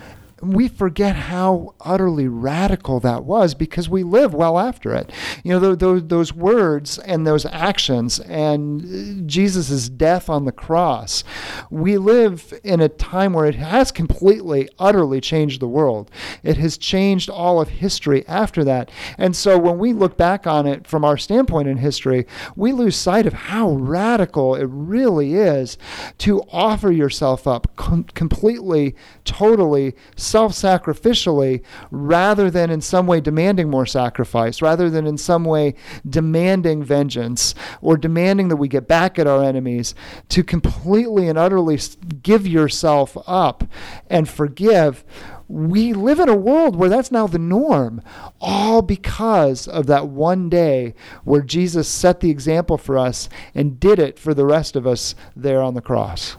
[0.52, 5.10] we forget how utterly radical that was because we live well after it.
[5.42, 11.24] You know, those, those words and those actions and uh, Jesus' death on the cross,
[11.70, 16.10] we live in a time where it has completely, utterly changed the world.
[16.42, 18.90] It has changed all of history after that.
[19.18, 22.26] And so when we look back on it from our standpoint in history,
[22.56, 25.78] we lose sight of how radical it really is
[26.18, 29.94] to offer yourself up com- completely, totally
[30.34, 31.62] self sacrificially
[31.92, 35.76] rather than in some way demanding more sacrifice, rather than in some way
[36.10, 39.94] demanding vengeance or demanding that we get back at our enemies,
[40.28, 41.78] to completely and utterly
[42.20, 43.62] give yourself up
[44.10, 45.04] and forgive
[45.46, 48.02] we live in a world where that's now the norm,
[48.40, 54.00] all because of that one day where Jesus set the example for us and did
[54.00, 56.36] it for the rest of us there on the cross.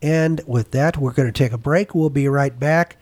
[0.00, 1.94] And with that, we're going to take a break.
[1.94, 2.96] We'll be right back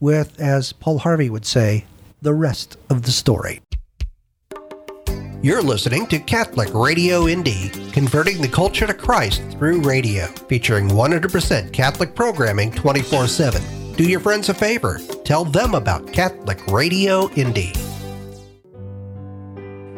[0.00, 1.84] with, as Paul Harvey would say,
[2.22, 3.60] the rest of the story.
[5.42, 11.72] You're listening to Catholic Radio Indy, converting the culture to Christ through radio, featuring 100%
[11.72, 13.96] Catholic programming 24 7.
[13.96, 15.00] Do your friends a favor.
[15.24, 17.72] Tell them about Catholic Radio Indy.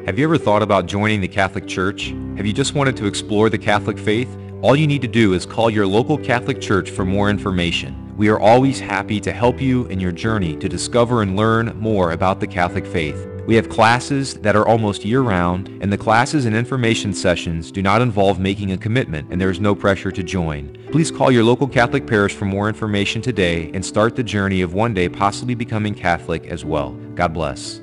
[0.07, 2.09] Have you ever thought about joining the Catholic Church?
[2.37, 4.29] Have you just wanted to explore the Catholic faith?
[4.63, 8.17] All you need to do is call your local Catholic Church for more information.
[8.17, 12.13] We are always happy to help you in your journey to discover and learn more
[12.13, 13.27] about the Catholic faith.
[13.45, 18.03] We have classes that are almost year-round, and the classes and information sessions do not
[18.03, 20.79] involve making a commitment, and there is no pressure to join.
[20.93, 24.75] Please call your local Catholic parish for more information today and start the journey of
[24.75, 26.93] one day possibly becoming Catholic as well.
[27.17, 27.81] God bless.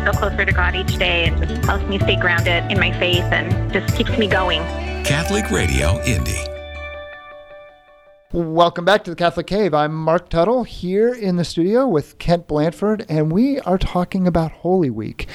[0.00, 2.90] Helps feel closer to God each day and just helps me stay grounded in my
[2.98, 4.62] faith and just keeps me going.
[5.04, 6.38] Catholic Radio Indy.
[8.32, 9.74] Welcome back to the Catholic Cave.
[9.74, 14.52] I'm Marc Tuttle here in the studio with Kent Blandford, and we are talking about
[14.52, 15.28] Holy Week.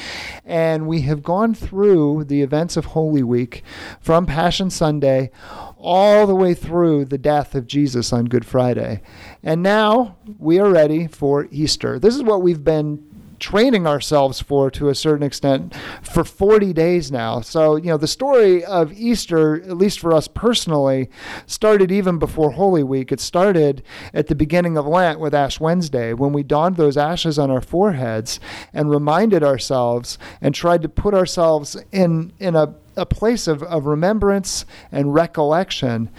[0.44, 3.64] And we have gone through the events of Holy Week
[4.00, 5.30] from Passion Sunday
[5.78, 9.02] all the way through the death of Jesus on Good Friday.
[9.44, 12.00] And now we are ready for Easter.
[12.00, 17.12] This is what we've been training ourselves for to a certain extent for 40 days
[17.12, 17.42] now.
[17.42, 21.10] So, you know, the story of Easter, at least for us personally,
[21.46, 23.12] started even before Holy Week.
[23.12, 23.84] It started
[24.14, 27.62] at the beginning of Lent with Ash Wednesday when we donned those ashes on our
[27.62, 28.40] foreheads
[28.74, 33.86] and reminded ourselves and tried to put ourselves in, in a, a place of, of
[33.86, 36.10] remembrance and recollection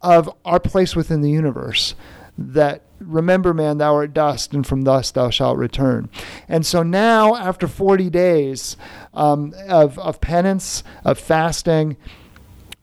[0.00, 1.94] of our place within the universe
[2.36, 6.08] that remember, man, thou art dust, and from dust thou shalt return.
[6.48, 8.76] And so now, after 40 days
[9.12, 11.96] um, of, of penance, of fasting,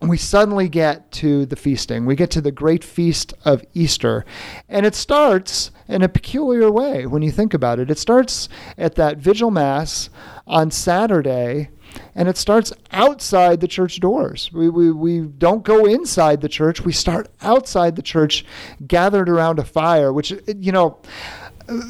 [0.02, 2.06] we suddenly get to the feasting.
[2.06, 4.26] We get to the great feast of Easter.
[4.68, 7.92] And it starts in a peculiar way when you think about it.
[7.92, 10.10] It starts at that vigil mass
[10.48, 11.70] on Saturday
[12.16, 14.52] and it starts outside the church doors.
[14.54, 18.46] We, we, we don't go inside the church, we start outside the church,
[18.88, 21.00] gathered around a fire, which, you know,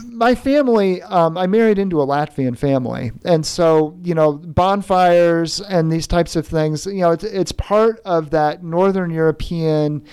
[0.05, 3.11] my family, um, I married into a Latvian family.
[3.25, 7.99] And so, you know, bonfires and these types of things, you know, it's, it's part
[8.05, 10.05] of that Northern European.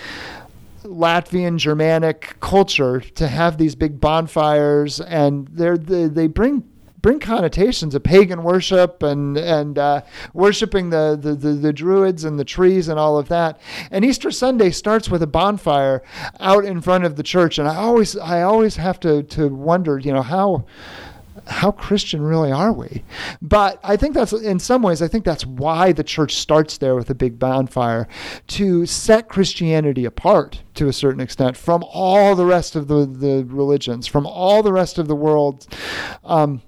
[0.85, 6.65] Latvian Germanic culture to have these big bonfires, and they they bring
[7.09, 10.03] bring connotations of pagan worship and and uh,
[10.35, 13.59] worshiping the, the, the the druids and the trees and all of that.
[13.91, 16.03] And Easter Sunday starts with a bonfire
[16.39, 19.99] out in front of the church, and I always I always have to to wonder,
[19.99, 20.67] you know, how
[21.47, 23.05] how Christian really are we?
[23.41, 26.95] But I think that's, in some ways, I think that's why the church starts there
[26.95, 28.07] with a big bonfire
[28.49, 33.47] to set Christianity apart to a certain extent from all the rest of the, the
[33.49, 35.67] religions, from all the rest of the world.
[36.23, 36.61] Um,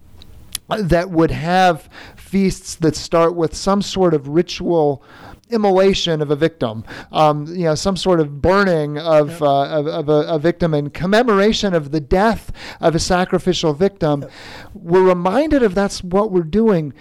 [0.78, 5.02] that would have feasts that start with some sort of ritual
[5.50, 9.42] immolation of a victim, um, you know, some sort of burning of, yep.
[9.42, 14.22] uh, of, of a, a, victim in commemoration of the death of a sacrificial victim.
[14.22, 14.30] Yep.
[14.74, 16.94] We're reminded of that's what we're doing,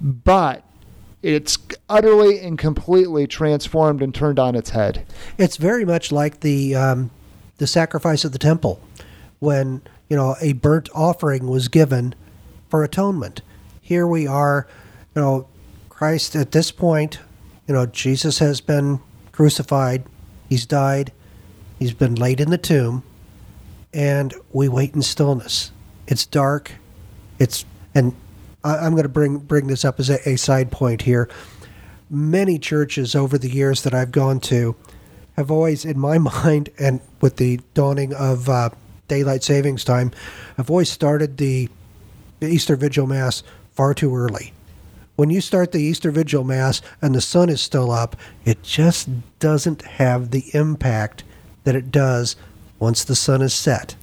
[0.00, 0.64] but
[1.22, 1.58] it's
[1.88, 5.06] utterly and completely transformed and turned on its head.
[5.36, 7.10] It's very much like the um,
[7.58, 8.80] the sacrifice of the temple,
[9.38, 12.14] when you know a burnt offering was given
[12.70, 13.42] for atonement.
[13.82, 14.66] Here we are,
[15.14, 15.48] you know,
[15.88, 17.18] Christ at this point,
[17.66, 19.00] you know, Jesus has been
[19.32, 20.04] crucified,
[20.48, 21.12] he's died,
[21.78, 23.02] he's been laid in the tomb,
[23.92, 25.72] and we wait in stillness.
[26.06, 26.72] It's dark.
[27.38, 27.64] It's
[27.94, 28.14] and
[28.64, 31.28] I, I'm going to bring bring this up as a, a side point here.
[32.08, 34.76] Many churches over the years that I've gone to
[35.36, 38.70] have always, in my mind, and with the dawning of uh,
[39.08, 40.12] daylight savings time,
[40.56, 41.68] have always started the
[42.48, 44.52] Easter Vigil Mass far too early.
[45.16, 49.08] When you start the Easter Vigil Mass and the sun is still up, it just
[49.38, 51.24] doesn't have the impact
[51.64, 52.36] that it does
[52.78, 53.96] once the sun is set.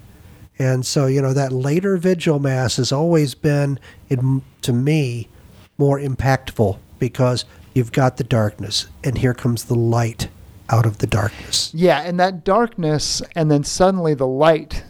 [0.59, 3.79] And so, you know, that later Vigil Mass has always been,
[4.09, 5.27] in, to me,
[5.77, 10.29] more impactful because you've got the darkness and here comes the light
[10.70, 11.72] out of the darkness.
[11.74, 14.84] Yeah, and that darkness, and then suddenly the light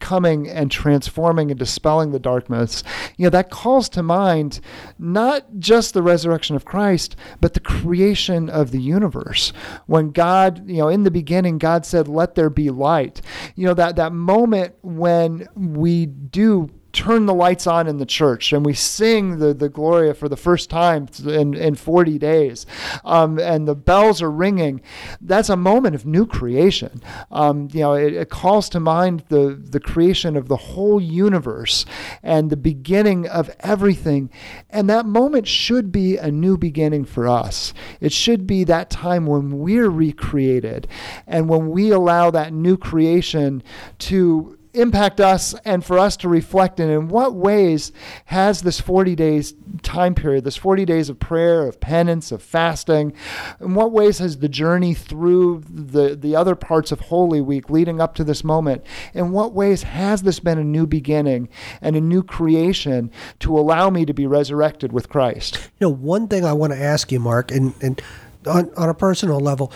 [0.00, 2.82] coming and transforming and dispelling the darkness,
[3.16, 4.60] you know, that calls to mind
[4.98, 9.52] not just the resurrection of Christ, but the creation of the universe.
[9.86, 13.20] When God, you know, in the beginning, God said, Let there be light.
[13.54, 18.52] You know, that, that moment when we do turn the lights on in the church
[18.52, 22.66] and we sing the, the Gloria for the first time in, in 40 days
[23.04, 24.80] um, and the bells are ringing,
[25.20, 27.02] that's a moment of new creation.
[27.30, 31.84] Um, you know, it, it, calls to mind the, the creation of the whole universe
[32.22, 34.30] and the beginning of everything.
[34.70, 37.74] And that moment should be a new beginning for us.
[38.00, 40.86] It should be that time when we're recreated
[41.26, 43.62] and when we allow that new creation
[43.98, 46.90] to impact us and for us to reflect in.
[46.90, 47.92] In what ways
[48.26, 53.12] has this 40 days time period this 40 days of prayer of penance of fasting
[53.60, 58.00] in what ways has the journey through the the other parts of holy week leading
[58.00, 61.48] up to this moment in what ways has this been a new beginning
[61.80, 65.70] and a new creation to allow me to be resurrected with Christ?
[65.78, 68.00] You know one thing i want to ask you Marc and and
[68.46, 69.72] on, on a personal level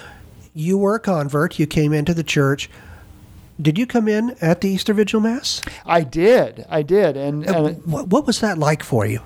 [0.54, 2.68] you were a convert you came into the church
[3.60, 5.62] did you come in at the Easter Vigil Mass?
[5.84, 6.64] I did.
[6.68, 7.16] I did.
[7.16, 9.20] And, and what, what was that like for you?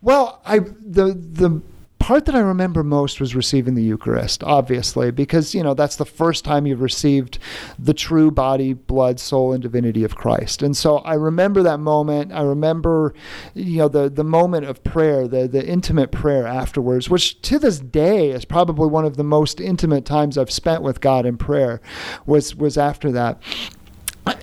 [0.00, 1.62] Well, I the the
[2.02, 6.04] part that I remember most was receiving the Eucharist, obviously, because, you know, that's the
[6.04, 7.38] first time you've received
[7.78, 10.62] the true body, blood, soul, and divinity of Christ.
[10.62, 12.32] And so I remember that moment.
[12.32, 13.14] I remember,
[13.54, 17.78] you know, the, the moment of prayer, the, the intimate prayer afterwards, which to this
[17.78, 21.80] day is probably one of the most intimate times I've spent with God in prayer,
[22.26, 23.40] was, was after that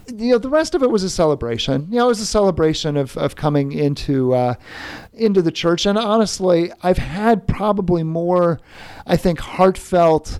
[0.08, 1.88] you know, the rest of it was a celebration.
[1.90, 4.56] You know, it was a celebration of, of coming into uh,
[5.14, 5.86] into the church.
[5.86, 8.60] And honestly, I've had probably more,
[9.06, 10.40] I think, heartfelt,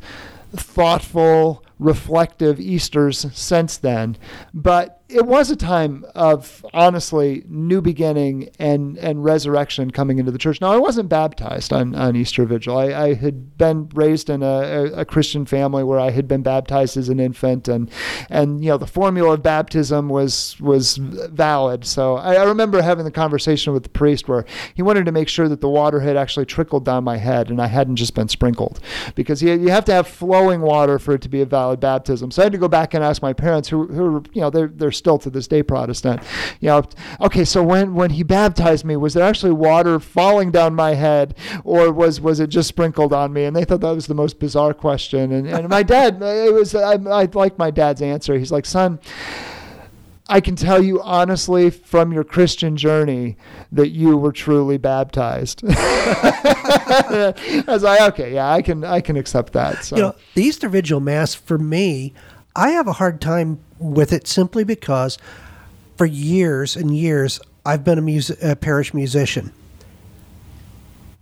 [0.52, 4.18] thoughtful, reflective Easters since then.
[4.54, 10.38] But it was a time of honestly new beginning and and resurrection coming into the
[10.38, 10.62] church.
[10.62, 12.78] Now I wasn't baptized on, on Easter Vigil.
[12.78, 16.96] I, I had been raised in a, a, Christian family where I had been baptized
[16.96, 17.90] as an infant, and
[18.30, 21.86] and you know the formula of baptism was was valid.
[21.86, 24.46] So I, I remember having the conversation with the priest where
[24.76, 27.60] he wanted to make sure that the water had actually trickled down my head and
[27.60, 28.80] I hadn't just been sprinkled,
[29.16, 32.30] because you, you have to have flowing water for it to be a valid baptism.
[32.30, 34.68] So I had to go back and ask my parents, who who you know they're
[34.68, 36.22] they're still to this day Protestant.
[36.60, 36.84] You know,
[37.22, 41.36] okay, so when when he baptized me, was there actually water falling down my head,
[41.64, 43.46] or was was it just sprinkled on me?
[43.46, 45.32] And they thought that was the most bizarre question.
[45.32, 48.38] And and my dad, it was I, I like my dad's answer.
[48.38, 49.00] He's like, son.
[50.32, 53.36] I can tell you honestly from your Christian journey
[53.72, 55.64] that you were truly baptized.
[55.68, 57.34] I
[57.68, 59.84] was like, okay, yeah, I can I can accept that.
[59.84, 59.96] So.
[59.96, 62.14] You know, the Easter Vigil Mass for me,
[62.56, 65.18] I have a hard time with it simply because
[65.98, 69.54] for years and years I've been a, a parish musician.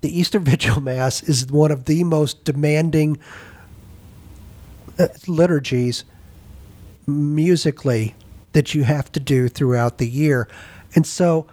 [0.02, 3.18] The Easter Vigil Mass is one of the most demanding
[4.98, 6.06] uh, liturgies
[7.06, 8.16] musically
[8.54, 10.48] that you have to do throughout the year.
[10.96, 11.48] And so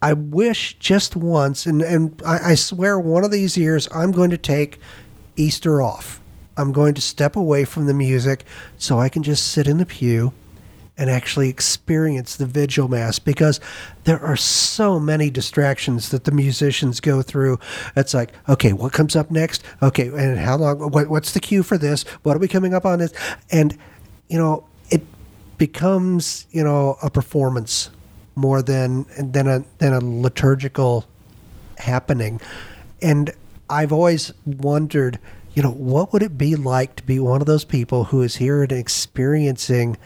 [0.00, 4.38] I wish just once, and, and I swear one of these years I'm going to
[4.38, 4.78] take
[5.36, 6.19] Easter off
[6.56, 8.44] I'm going to step away from the music
[8.78, 10.32] so I can just sit in the pew
[11.00, 13.58] and actually experience the vigil mass because
[14.04, 17.58] there are so many distractions that the musicians go through.
[17.96, 19.62] It's like, okay, what comes up next?
[19.82, 20.90] Okay, and how long?
[20.90, 22.02] What, what's the cue for this?
[22.22, 23.14] What are we coming up on this?
[23.50, 23.78] And
[24.28, 25.02] you know, it
[25.56, 27.90] becomes you know a performance
[28.36, 31.06] more than than a than a liturgical
[31.78, 32.42] happening.
[33.00, 33.32] And
[33.70, 35.18] I've always wondered
[35.54, 38.36] you know, what would it be like to be one of those people who is
[38.36, 39.96] here and experiencing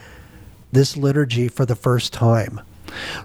[0.71, 2.61] this liturgy for the first time?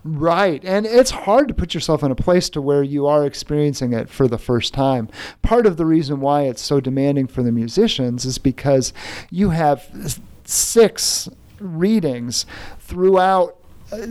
[0.04, 0.64] Right.
[0.64, 4.08] And it's hard to put yourself in a place to where you are experiencing it
[4.08, 5.08] for the first time.
[5.42, 8.92] Part of the reason why it's so demanding for the musicians is because
[9.30, 12.46] you have six readings
[12.80, 13.56] throughout
[13.92, 14.06] uh,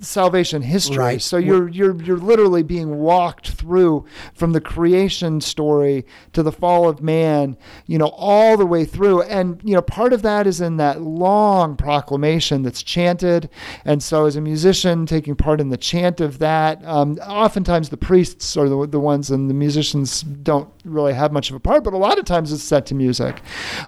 [0.00, 0.96] salvation history.
[0.96, 1.22] Right.
[1.22, 6.88] So you're you're you're literally being walked through from the creation story to the fall
[6.88, 9.22] of man, you know, all the way through.
[9.22, 13.48] And you know, part of that is in that long proclamation that's chanted.
[13.84, 17.96] And so as a musician taking part in the chant of that, um, oftentimes the
[17.96, 21.84] priests are the, the ones and the musicians don't really have much of a part,
[21.84, 23.40] but a lot of times it's set to music.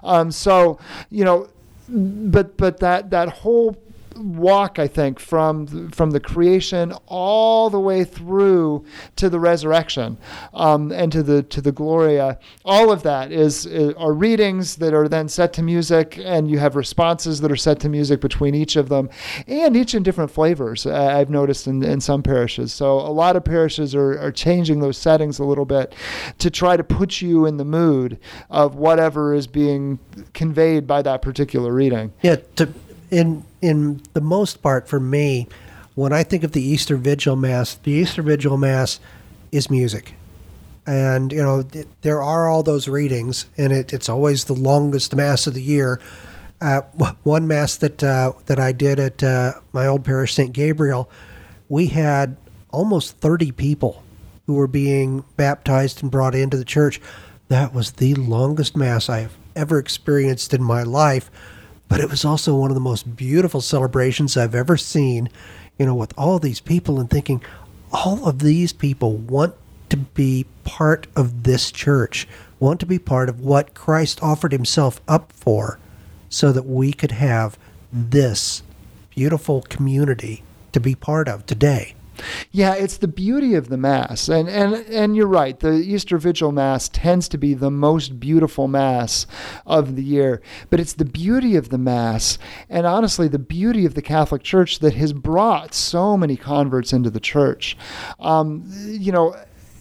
[0.03, 0.79] Um, so,
[1.09, 1.49] you know,
[1.89, 3.75] but but that that whole
[4.19, 10.17] walk, I think, from from the creation all the way through to the resurrection
[10.53, 12.37] um, and to the to the Gloria.
[12.65, 16.59] All of that is, is, are readings that are then set to music, and you
[16.59, 19.09] have responses that are set to music between each of them,
[19.47, 20.85] and each in different flavors.
[20.85, 22.73] Uh, I've noticed in, in some parishes.
[22.73, 25.93] So a lot of parishes are, are changing those settings a little bit
[26.39, 29.99] to try to put you in the mood of whatever is being
[30.33, 32.13] conveyed by that particular reading.
[32.21, 32.73] Yeah, to
[33.11, 35.47] in in the most part for me,
[35.95, 38.99] when I think of the Easter Vigil Mass, the Easter Vigil Mass
[39.51, 40.13] is music.
[40.87, 45.15] And, you know, th- there are all those readings, and it, it's always the longest
[45.15, 45.99] Mass of the year.
[46.61, 46.81] Uh,
[47.23, 50.51] one Mass that, uh, that I did at uh, my old parish, St.
[50.51, 51.09] Gabriel,
[51.67, 52.37] we had
[52.71, 54.03] almost 30 people
[54.47, 56.99] who were being baptized and brought into the church.
[57.49, 61.29] That was the longest Mass I have ever experienced in my life
[61.89, 65.27] but it was also one of the most beautiful celebrations I've ever seen,
[65.77, 67.43] you know, with all these people and thinking,
[67.91, 69.55] all of these people want
[69.89, 72.27] to be part of this church,
[72.59, 75.79] want to be part of what Christ offered himself up for,
[76.29, 77.57] so that we could have
[77.91, 78.61] this
[79.09, 81.95] beautiful community to be part of today.
[82.51, 84.29] Yeah, it's the beauty of the Mass.
[84.29, 85.59] And, and, and you're right.
[85.59, 89.27] The Easter Vigil Mass tends to be the most beautiful Mass
[89.65, 90.41] of the year.
[90.69, 92.37] But it's the beauty of the Mass,
[92.69, 97.09] and honestly, the beauty of the Catholic Church that has brought so many converts into
[97.09, 97.77] the church.
[98.19, 99.35] Um, you know,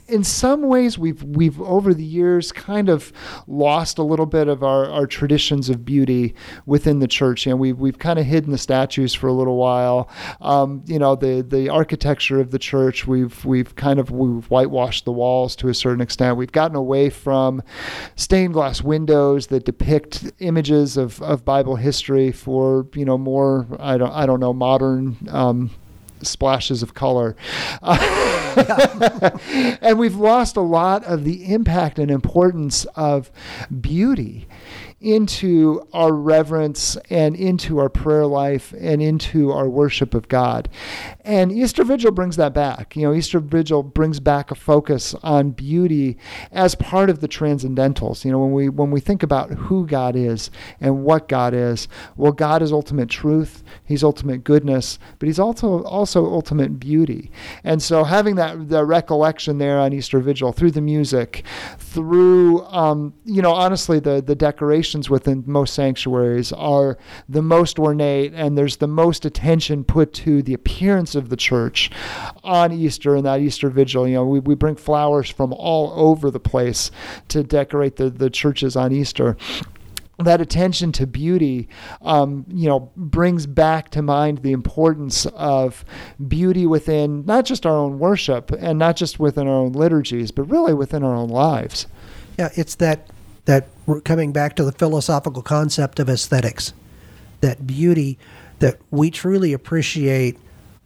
[0.09, 3.13] in some ways we've we've over the years kind of
[3.47, 6.35] lost a little bit of our, our traditions of beauty
[6.67, 7.47] within the church.
[7.47, 10.09] Know, we've we've kind of hidden the statues for a little while.
[10.41, 15.05] Um, you know, the the architecture of the church we've we've kind of we've whitewashed
[15.05, 16.37] the walls to a certain extent.
[16.37, 17.63] We've gotten away from
[18.17, 23.99] stained glass windows that depict images of, of Bible history for you know more I
[23.99, 25.17] don't I don't know modern.
[25.29, 25.71] Um,
[26.27, 27.37] splashes of color.
[29.81, 33.31] and we've lost a lot of the impact and importance of
[33.81, 34.48] beauty
[35.01, 40.69] into our reverence and into our prayer life and into our worship of God.
[41.21, 42.97] And Easter Vigil brings that back.
[42.97, 46.19] You know, Easter Vigil brings back a focus on beauty
[46.51, 48.25] as part of the transcendentals.
[48.25, 51.87] You know, when we when we think about who God is and what God is,
[52.17, 57.31] well, God is ultimate truth, He's ultimate goodness, but He's also also ultimate beauty.
[57.63, 61.45] And so having that the recollection there on Easter Vigil through the music,
[61.79, 68.33] through um, you know, honestly the the decoration within most sanctuaries are the most ornate,
[68.35, 71.91] and there's the most attention put to the appearance of the church
[72.43, 74.07] on Easter and that Easter vigil.
[74.07, 76.91] You know, we, we bring flowers from all over the place
[77.29, 79.37] to decorate the, the churches on Easter
[80.19, 81.69] that attention to beauty,
[82.03, 85.85] um, you know, brings back to mind the importance of
[86.27, 90.43] beauty within not just our own worship and not just within our own liturgies, but
[90.45, 91.87] really within our own lives.
[92.37, 93.09] Yeah, it's that
[93.49, 96.75] that we're coming back to the philosophical concept of aesthetics,
[97.41, 98.19] that beauty,
[98.59, 100.37] that we truly appreciate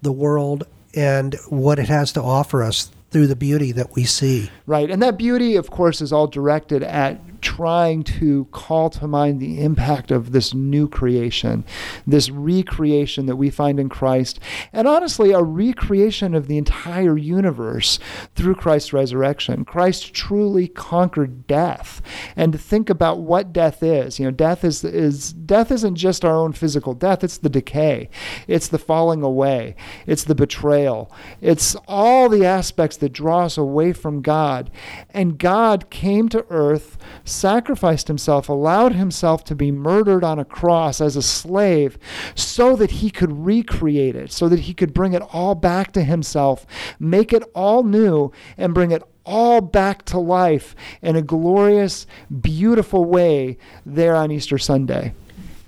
[0.01, 0.63] the world
[0.95, 4.49] and what it has to offer us through the beauty that we see.
[4.65, 4.89] Right.
[4.89, 9.61] And that beauty, of course, is all directed at trying to call to mind the
[9.61, 11.65] impact of this new creation,
[12.07, 14.41] this recreation that we find in Christ,
[14.73, 17.99] and honestly, a recreation of the entire universe
[18.35, 19.65] through Christ's resurrection.
[19.65, 22.01] Christ truly conquered death.
[22.37, 26.25] And to think about what death is, you know, death is, is death isn't just
[26.25, 28.09] our own physical death, it's the decay,
[28.47, 29.75] it's the falling away,
[30.07, 34.71] it's the betrayal, it's all the aspects that draw us away from God.
[35.11, 36.97] And God came to earth
[37.33, 41.99] sacrificed himself, allowed himself to be murdered on a cross as a slave
[42.35, 46.05] so that he could recreate it, so that he could bring it all back to
[46.05, 46.67] himself,
[46.99, 52.07] make it all new, and bring it all back to life in a glorious,
[52.41, 53.57] beautiful way
[53.87, 55.15] there on Easter Sunday.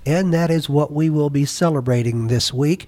[0.05, 2.87] And that is what we will be celebrating this week.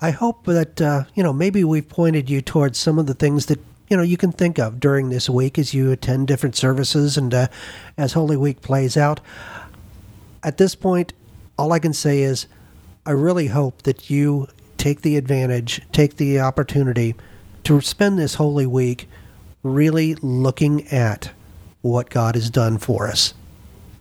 [0.00, 3.46] I hope that uh, you know maybe we've pointed you towards some of the things
[3.46, 3.58] that
[3.88, 7.32] you know you can think of during this week as you attend different services and
[7.32, 7.48] uh,
[7.96, 9.20] as Holy Week plays out.
[10.42, 11.12] At this point,
[11.58, 12.46] all I can say is
[13.06, 17.14] I really hope that you take the advantage, take the opportunity
[17.64, 19.08] to spend this Holy Week
[19.62, 21.30] really looking at
[21.80, 23.34] what God has done for us.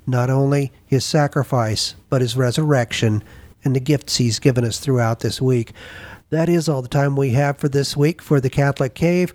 [0.06, 3.24] Not only his sacrifice, but his resurrection
[3.64, 5.72] and the gifts he's given us throughout this week.
[6.30, 9.34] That is all the time we have for this week for the Catholic Cave.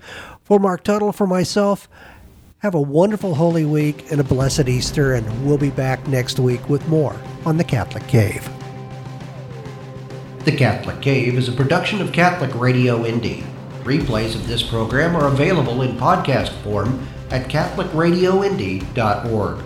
[0.48, 1.90] For Marc Tuttle, for myself,
[2.60, 6.70] have a wonderful Holy Week and a blessed Easter, and we'll be back next week
[6.70, 8.48] with more on the Catholic Cave.
[10.46, 13.44] The Catholic Cave is a production of Catholic Radio Indy.
[13.82, 19.58] Replays of this program are available in podcast form at CatholicRadioIndy.org.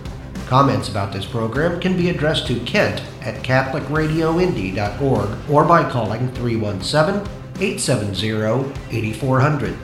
[0.47, 7.21] Comments about this program can be addressed to Kent at CatholicRadioIndy.org or by calling 317
[7.61, 9.77] 870 8400.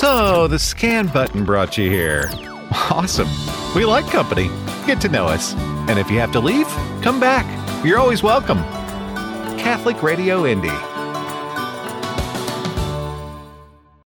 [0.00, 2.30] So, the scan button brought you here.
[2.90, 3.28] Awesome.
[3.74, 4.48] We like company.
[4.86, 5.52] Get to know us.
[5.90, 6.66] And if you have to leave,
[7.02, 7.44] come back.
[7.84, 8.56] You're always welcome.
[9.58, 10.70] Catholic Radio Indy.